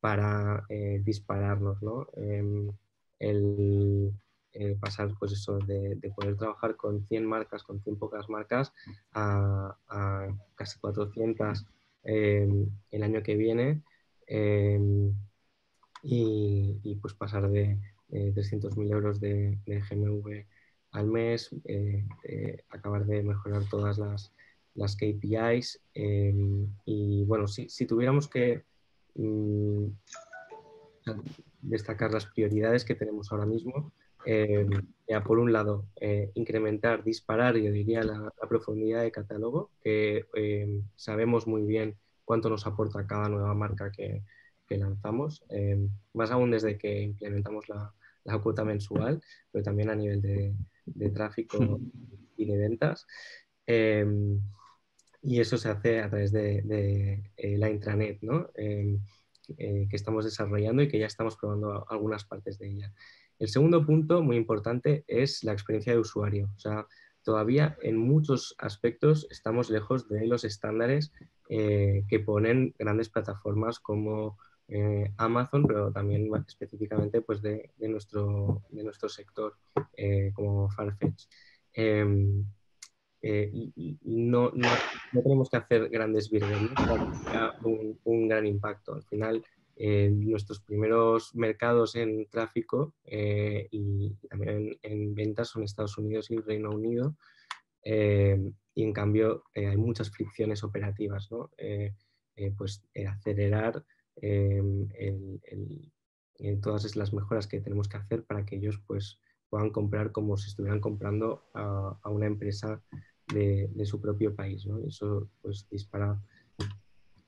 [0.00, 2.06] para eh, dispararnos, ¿no?
[2.14, 2.70] Em,
[3.18, 4.12] el,
[4.80, 8.72] pasar pues de, poder trabajar con 100 marcas, con 100 pocas marcas,
[9.12, 11.66] a, a casi 400
[12.02, 13.82] em, el año que viene.
[16.02, 17.78] Y, pues pasar de
[18.10, 20.46] 300.000 euros de, GMV
[20.92, 22.06] al mes, eh,
[22.70, 24.32] acabar de mejorar todas las,
[24.74, 28.64] las KPIs em, y bueno, si, si tuviéramos que
[29.14, 29.86] mm,
[31.62, 33.92] destacar las prioridades que tenemos ahora mismo,
[35.08, 40.82] ya por un lado, eh, incrementar, disparar, yo diría, la, profundidad de catálogo, que em,
[40.96, 44.22] sabemos muy bien cuánto nos aporta cada nueva marca que,
[44.70, 45.76] que lanzamos, eh,
[46.14, 47.92] más aún desde que implementamos la,
[48.22, 50.54] la, cuota mensual, pero también a nivel de,
[50.86, 51.58] de tráfico
[52.36, 53.04] y de ventas.
[53.66, 54.06] Eh,
[55.22, 58.48] y eso se hace a través de, de eh, la intranet, ¿no?
[58.54, 62.94] que estamos desarrollando y que ya estamos probando algunas partes de ella.
[63.40, 66.48] El segundo punto, muy importante, es la experiencia de usuario.
[66.54, 66.86] O sea,
[67.24, 71.12] todavía en muchos aspectos estamos lejos de los estándares
[71.48, 74.38] que ponen grandes plataformas como
[74.72, 79.56] eh, Amazon, pero también específicamente pues, de, nuestro, de nuestro sector
[79.96, 81.24] eh, como Farfetch.
[81.72, 82.44] Em,
[83.20, 84.68] eh, y, no, no,
[85.12, 86.70] tenemos que hacer grandes virguerías
[87.26, 88.94] para un, gran impacto.
[88.94, 89.44] Al final,
[89.76, 97.16] nuestros primeros mercados en tráfico y también en, ventas son Estados Unidos y Reino Unido.
[97.82, 101.50] Em, y en cambio hay muchas fricciones operativas, ¿no?
[102.56, 103.84] pues acelerar
[104.16, 104.88] Em,
[106.40, 110.36] en todas las mejoras que tenemos que hacer para que ellos pues, puedan comprar como
[110.36, 112.82] si estuvieran comprando a, una empresa
[113.32, 114.66] de, su propio país.
[114.86, 116.20] Eso pues, dispara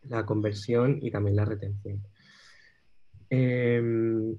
[0.05, 2.03] la conversión y también la retención.
[3.29, 4.37] Em,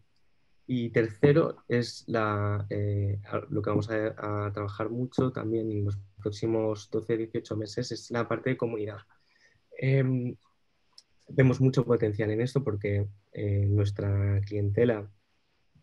[0.65, 3.19] y tercero es eh,
[3.49, 8.51] lo que vamos a, trabajar mucho también en los próximos 12-18 meses, es la parte
[8.51, 8.99] de comunidad.
[9.77, 10.35] Em,
[11.27, 15.09] vemos mucho potencial en esto porque eh, nuestra clientela,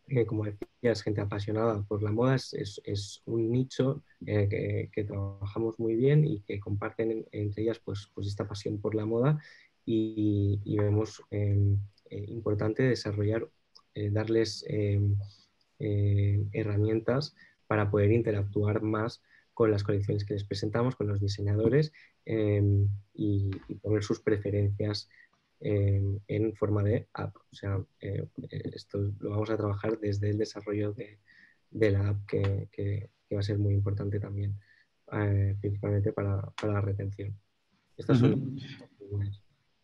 [0.09, 5.78] eh, como decía, es gente apasionada por la moda, es, un nicho eh, que, trabajamos
[5.78, 9.41] muy bien y que comparten entre ellas pues, pues esta pasión por la moda
[9.84, 11.78] y, vemos em,
[12.11, 13.49] importante desarrollar,
[14.12, 15.16] darles em,
[16.53, 17.34] herramientas
[17.66, 19.22] para poder interactuar más
[19.61, 21.93] con las colecciones que les presentamos, con los diseñadores
[22.24, 23.51] em, y,
[23.82, 25.11] poner sus preferencias
[25.61, 27.36] en forma de app.
[27.36, 28.26] O sea, eh,
[28.74, 31.18] esto lo vamos a trabajar desde el desarrollo de,
[31.90, 34.58] la app, que, va a ser muy importante también,
[35.12, 37.36] eh, principalmente para, la retención.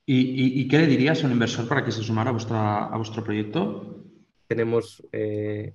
[0.06, 4.04] ¿Y, qué le dirías a un inversor para que se sumara a, a vuestro proyecto?
[4.46, 5.74] Tenemos eh,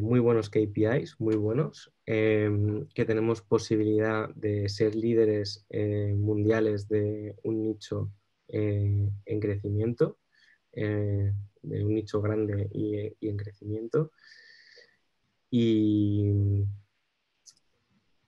[0.00, 5.66] muy buenos KPIs, muy buenos, que tenemos posibilidad de ser líderes
[6.16, 8.10] mundiales de un nicho
[8.48, 10.18] eh, en crecimiento,
[10.72, 11.32] eh,
[11.62, 14.12] de un nicho grande y, en crecimiento.
[15.50, 16.30] Y,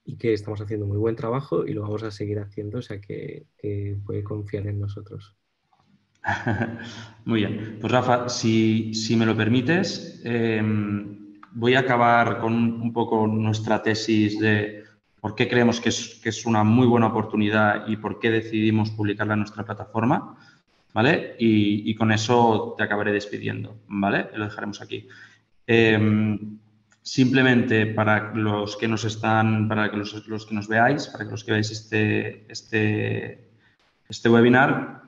[0.09, 2.99] y que estamos haciendo muy buen trabajo y lo vamos a seguir haciendo, o sea
[2.99, 3.45] que,
[4.05, 5.35] puede confiar en nosotros.
[7.25, 7.77] Muy bien.
[7.79, 14.39] Pues Rafa, si, me lo permites, em, voy a acabar con un poco nuestra tesis
[14.39, 14.78] de
[15.21, 18.91] por qué creemos que es, que es, una muy buena oportunidad y por qué decidimos
[18.91, 20.37] publicarla en nuestra plataforma,
[20.93, 21.35] ¿vale?
[21.39, 24.29] Y, con eso te acabaré despidiendo, ¿vale?
[24.35, 25.07] Lo dejaremos aquí.
[25.67, 26.57] Em,
[27.01, 31.43] simplemente para los que nos están, para que los, que nos veáis, para que los
[31.43, 33.49] que veáis este, este,
[34.07, 35.01] este webinar,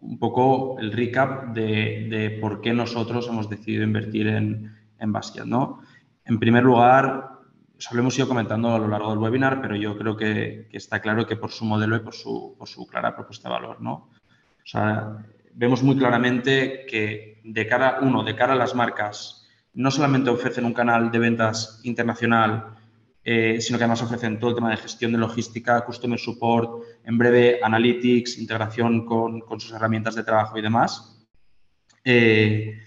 [0.00, 5.82] un poco el recap de, por qué nosotros hemos decidido invertir en, en Basquiat, ¿no?
[6.24, 7.39] En primer lugar,
[7.88, 11.00] os lo hemos ido comentando a lo largo del webinar, pero yo creo que, está
[11.00, 13.92] claro que por su modelo y por su, por su, clara propuesta de valor, ¿no?
[13.92, 15.16] O sea,
[15.54, 20.66] vemos muy claramente que de cara, uno, de cara a las marcas no solamente ofrecen
[20.66, 22.76] un canal de ventas internacional,
[23.24, 27.16] eh, sino que además ofrecen todo el tema de gestión de logística, customer support, en
[27.16, 31.26] breve analytics, integración con, sus herramientas de trabajo y demás.
[32.04, 32.78] Eh,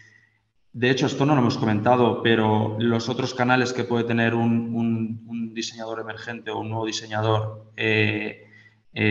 [0.74, 5.54] de hecho, esto no lo hemos comentado, pero los otros canales que puede tener un,
[5.54, 8.48] diseñador emergente o un nuevo diseñador eh,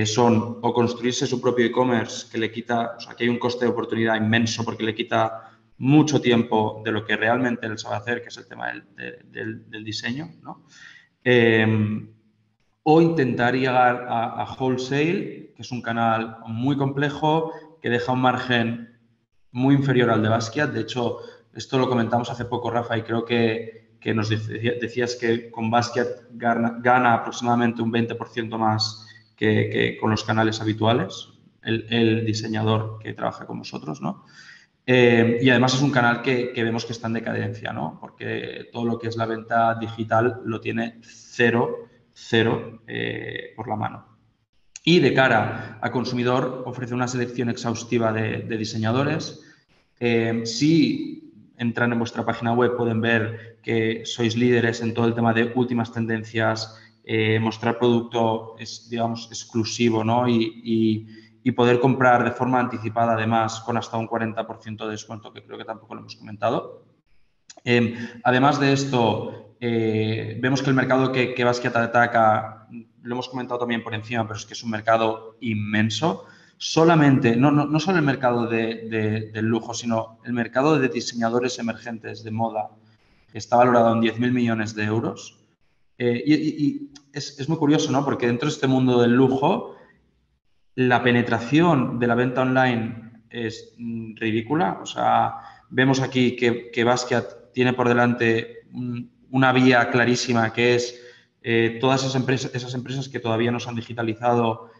[0.06, 3.64] son o construirse su propio e-commerce, que le quita, o sea, que hay un coste
[3.64, 8.22] de oportunidad inmenso porque le quita mucho tiempo de lo que realmente él sabe hacer,
[8.22, 10.64] que es el tema del, diseño, ¿no?
[11.22, 12.08] Em,
[12.82, 18.98] o intentar llegar a, wholesale, que es un canal muy complejo, que deja un margen
[19.52, 20.70] muy inferior al de Basquiat.
[20.70, 21.18] De hecho,
[21.54, 27.14] esto lo comentamos hace poco, Rafa, y creo que, nos decías que con Basquiat gana,
[27.14, 31.28] aproximadamente un 20% más que, con los canales habituales,
[31.62, 34.24] el, el, diseñador que trabaja con vosotros, ¿no?
[34.84, 37.98] Eh, y además es un canal que, vemos que está en decadencia, ¿no?
[38.00, 43.76] Porque todo lo que es la venta digital lo tiene cero, cero eh, por la
[43.76, 44.06] mano.
[44.84, 49.40] Y de cara a consumidor ofrece una selección exhaustiva de, diseñadores.
[50.00, 51.21] Eh, si
[51.62, 55.52] entran en vuestra página web pueden ver que sois líderes en todo el tema de
[55.54, 56.78] últimas tendencias,
[57.40, 60.28] mostrar producto es, digamos, exclusivo, ¿no?
[60.28, 65.58] y poder comprar de forma anticipada, además, con hasta un 40% de descuento, que creo
[65.58, 66.92] que tampoco lo hemos comentado.
[67.64, 67.94] Em,
[68.24, 72.66] además de esto, eh, vemos que el mercado que, que ataca,
[73.02, 76.26] lo hemos comentado también por encima, pero es que es un mercado inmenso.
[76.64, 81.58] Solamente, no, no, no solo el mercado de, del lujo, sino el mercado de diseñadores
[81.58, 82.70] emergentes de moda,
[83.32, 85.40] está valorado en 10.000 millones de euros.
[85.98, 88.04] Eh, y, es, es, muy curioso, ¿no?
[88.04, 89.74] Porque dentro de este mundo del lujo,
[90.76, 93.74] la penetración de la venta online es
[94.14, 94.78] ridícula.
[94.80, 95.34] O sea,
[95.68, 98.68] vemos aquí que, que Basquiat tiene por delante
[99.32, 101.02] una vía clarísima que es
[101.42, 104.70] eh, todas esas empresas, esas empresas que todavía no se han digitalizado.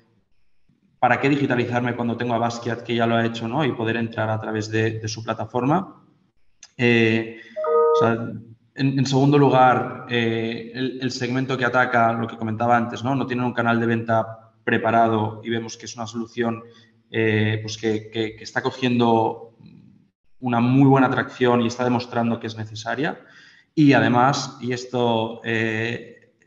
[1.03, 3.65] ¿Para qué digitalizarme cuando tengo a Basquiat que ya lo ha hecho ¿no?
[3.65, 6.01] y poder entrar a través de, su plataforma?
[6.77, 7.41] Eh,
[8.77, 13.17] en, segundo lugar, eh, el, segmento que ataca, lo que comentaba antes, ¿no?
[13.17, 16.63] no tienen un canal de venta preparado y vemos que es una solución
[17.11, 19.57] eh, pues que, está cogiendo
[20.39, 23.19] una muy buena atracción y está demostrando que es necesaria.
[23.75, 25.41] Y además, y esto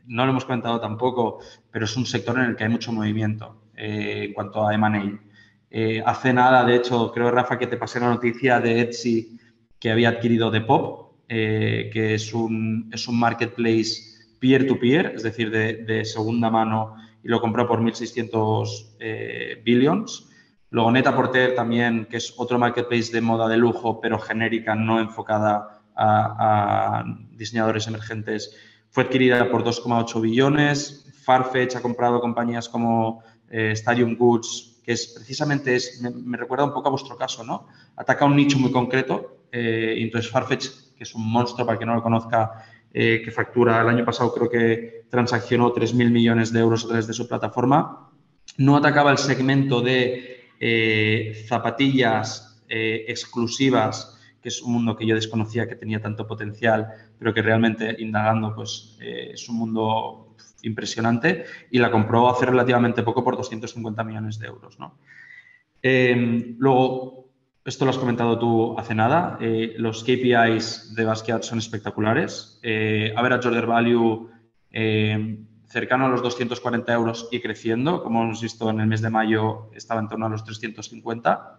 [0.06, 1.40] no lo hemos comentado tampoco,
[1.70, 6.08] pero es un sector en el que hay mucho movimiento en cuanto a M&A.
[6.08, 9.38] hace nada, de hecho, creo, Rafa, que te pasé la noticia de Etsy
[9.78, 16.50] que había adquirido Depop, que es un, es un marketplace peer-to-peer, es decir, de, segunda
[16.50, 20.28] mano y lo compró por 1.600 eh, billions.
[20.70, 25.82] Luego Net-a-Porter también, que es otro marketplace de moda de lujo, pero genérica, no enfocada
[25.96, 28.54] a, diseñadores emergentes,
[28.90, 31.10] fue adquirida por 2,8 billones.
[31.24, 36.72] Farfetch ha comprado compañías como eh, Stadium Goods, que es precisamente, es, me, recuerda un
[36.72, 37.68] poco a vuestro caso, ¿no?
[37.96, 39.44] Ataca un nicho muy concreto.
[39.50, 42.64] Eh, entonces Farfetch, que es un monstruo, para que no lo conozca,
[42.98, 47.06] eh, que factura el año pasado, creo que transaccionó 3.000 millones de euros a través
[47.06, 48.10] de su plataforma.
[48.56, 55.14] No atacaba el segmento de eh, zapatillas eh, exclusivas, que es un mundo que yo
[55.14, 56.88] desconocía que tenía tanto potencial,
[57.18, 60.34] pero que realmente indagando pues, es un mundo
[60.66, 64.78] impresionante y la compró hace relativamente poco por 250 millones de euros.
[64.78, 64.98] ¿no?
[66.58, 67.26] luego,
[67.66, 69.38] esto lo has comentado tú hace nada.
[69.40, 72.60] Eh, los KPIs de Basquiat son espectaculares.
[72.62, 74.28] Eh, average order value
[74.70, 78.04] eh, cercano a los 240 euros y creciendo.
[78.04, 81.58] Como hemos visto en el mes de mayo, estaba en torno a los 350.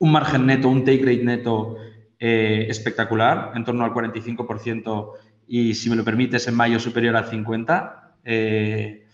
[0.00, 1.76] Un margen neto, un take rate neto
[2.18, 5.12] eh, espectacular, en torno al 45%
[5.48, 7.92] y, si me lo permites, en mayo superior al 50%.
[8.24, 9.04] eh,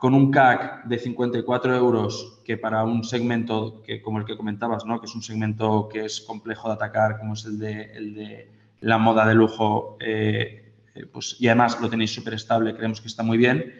[0.00, 4.86] con un CAC de 54 euros, que para un segmento que, como el que comentabas,
[4.86, 4.98] ¿no?
[4.98, 8.48] que es un segmento que es complejo de atacar, como es el de,
[8.80, 10.72] la moda de lujo, eh,
[11.12, 13.74] pues, y además lo tenéis súper estable, creemos que está muy bien.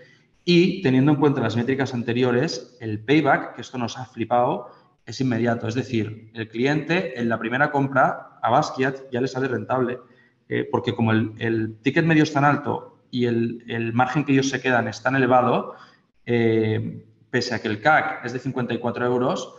[0.44, 4.68] Y teniendo en cuenta las métricas anteriores, el payback, que esto nos ha flipado,
[5.06, 5.68] es inmediato.
[5.68, 9.98] Es decir, el cliente en la primera compra a Basquiat ya le sale rentable,
[10.53, 14.61] eh, porque como el, ticket medio es tan alto y el, margen que ellos se
[14.61, 15.76] quedan es tan elevado,
[16.26, 19.55] eh, pese a que el CAC es de 54 euros,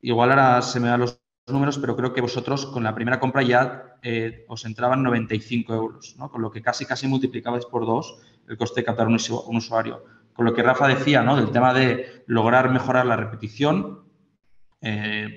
[0.00, 3.42] igual ahora se me dan los números, pero creo que vosotros con la primera compra
[3.42, 6.30] ya eh, os entraban 95 euros, ¿no?
[6.30, 10.04] con lo que casi casi multiplicabais por dos el coste de captar un, usuario.
[10.32, 11.36] Con lo que Rafa decía, ¿no?
[11.36, 14.04] Del tema de lograr mejorar la repetición,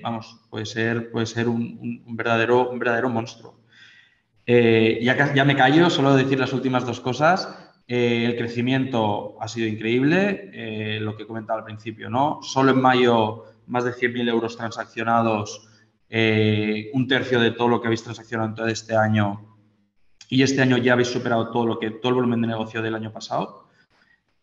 [0.02, 3.61] vamos, puede ser, puede ser un, verdadero, un verdadero monstruo.
[4.46, 7.48] Eh, ya, ya me callo, solo decir las últimas dos cosas.
[7.86, 12.40] Eh, el crecimiento ha sido increíble, lo que he comentado al principio, ¿no?
[12.42, 15.68] Solo en mayo más de 100.000 euros transaccionados,
[16.08, 19.52] un tercio de todo lo que habéis transaccionado en todo este año
[20.28, 22.94] y este año ya habéis superado todo, lo que, todo el volumen de negocio del
[22.94, 23.68] año pasado,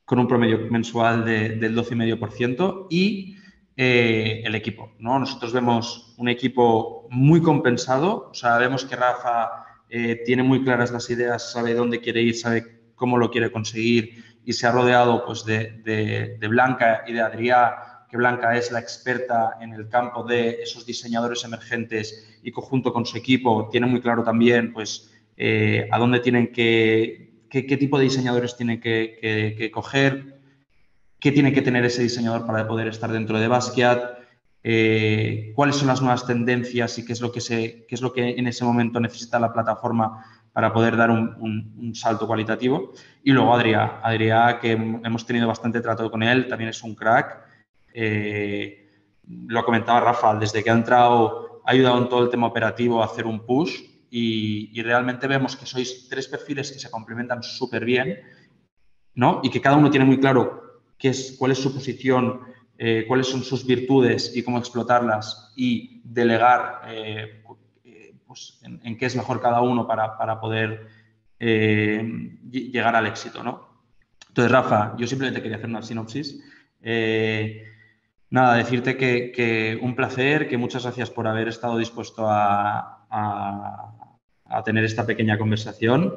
[0.06, 2.88] con un promedio mensual de, del 12,5%.
[2.92, 3.40] Y
[3.82, 4.92] eh, el equipo.
[5.00, 5.18] ¿no?
[5.18, 10.92] Nosotros vemos un equipo muy compensado, o sea, vemos que Rafa eh, tiene muy claras
[10.92, 15.26] las ideas, sabe dónde quiere ir, sabe cómo lo quiere conseguir y se ha rodeado
[15.26, 17.72] pues, de, Blanca y de Adrián,
[18.10, 23.06] que Blanca es la experta en el campo de esos diseñadores emergentes y conjunto con
[23.06, 28.04] su equipo tiene muy claro también pues, eh, a dónde tienen que, qué, tipo de
[28.04, 30.40] diseñadores tienen que, coger,
[31.20, 34.19] qué tiene que tener ese diseñador para poder estar dentro de Basquiat,
[34.64, 38.12] eh, cuáles son las nuevas tendencias y qué es, lo que se, qué es lo
[38.12, 42.92] que en ese momento necesita la plataforma para poder dar un, salto cualitativo.
[43.24, 47.38] Y luego Adrián, Adrián, que hemos tenido bastante trato con él, también es un crack.
[47.94, 48.90] Eh,
[49.28, 53.06] lo comentaba Rafa, desde que ha entrado ha ayudado en todo el tema operativo a
[53.06, 58.18] hacer un push y, realmente vemos que sois tres perfiles que se complementan súper bien,
[59.14, 59.40] ¿no?
[59.44, 62.42] Y que cada uno tiene muy claro qué es, cuál es su posición,
[62.82, 67.44] eh, cuáles son sus virtudes y cómo explotarlas y delegar eh,
[68.26, 70.88] pues en, qué es mejor cada uno para, para poder
[71.40, 73.68] eh, llegar al éxito, ¿no?
[74.30, 76.40] Entonces, Rafa, yo simplemente quería hacer una sinopsis.
[78.30, 83.06] nada, decirte que, un placer, que muchas gracias por haber estado dispuesto a,
[84.50, 86.16] a tener esta pequeña conversación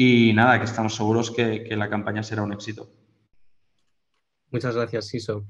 [0.00, 2.88] y nada, que estamos seguros que, la campaña será un éxito.
[4.50, 5.44] Muchas gracias, Siso.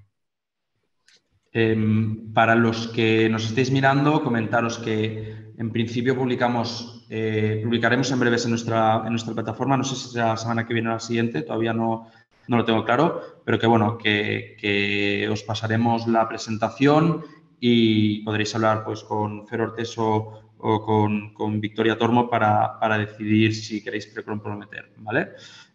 [1.58, 8.20] Em, para los que nos estéis mirando, comentaros que en principio publicamos, eh, publicaremos en
[8.20, 10.92] breves en nuestra, en nuestra plataforma, no sé si será la semana que viene o
[10.92, 12.06] la siguiente, todavía no,
[12.46, 17.24] no lo tengo claro, pero que bueno, que, que, os pasaremos la presentación
[17.58, 24.14] y podréis hablar pues con Fer Orteso o con, Victoria Tormo para, decidir si queréis
[24.24, 25.30] comprometer, ¿vale?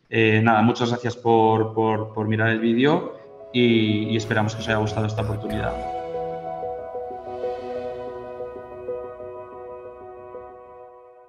[0.10, 3.23] Eh, nada, muchas gracias por, mirar el vídeo
[3.54, 6.03] y esperamos que os haya gustado esta oportunidad.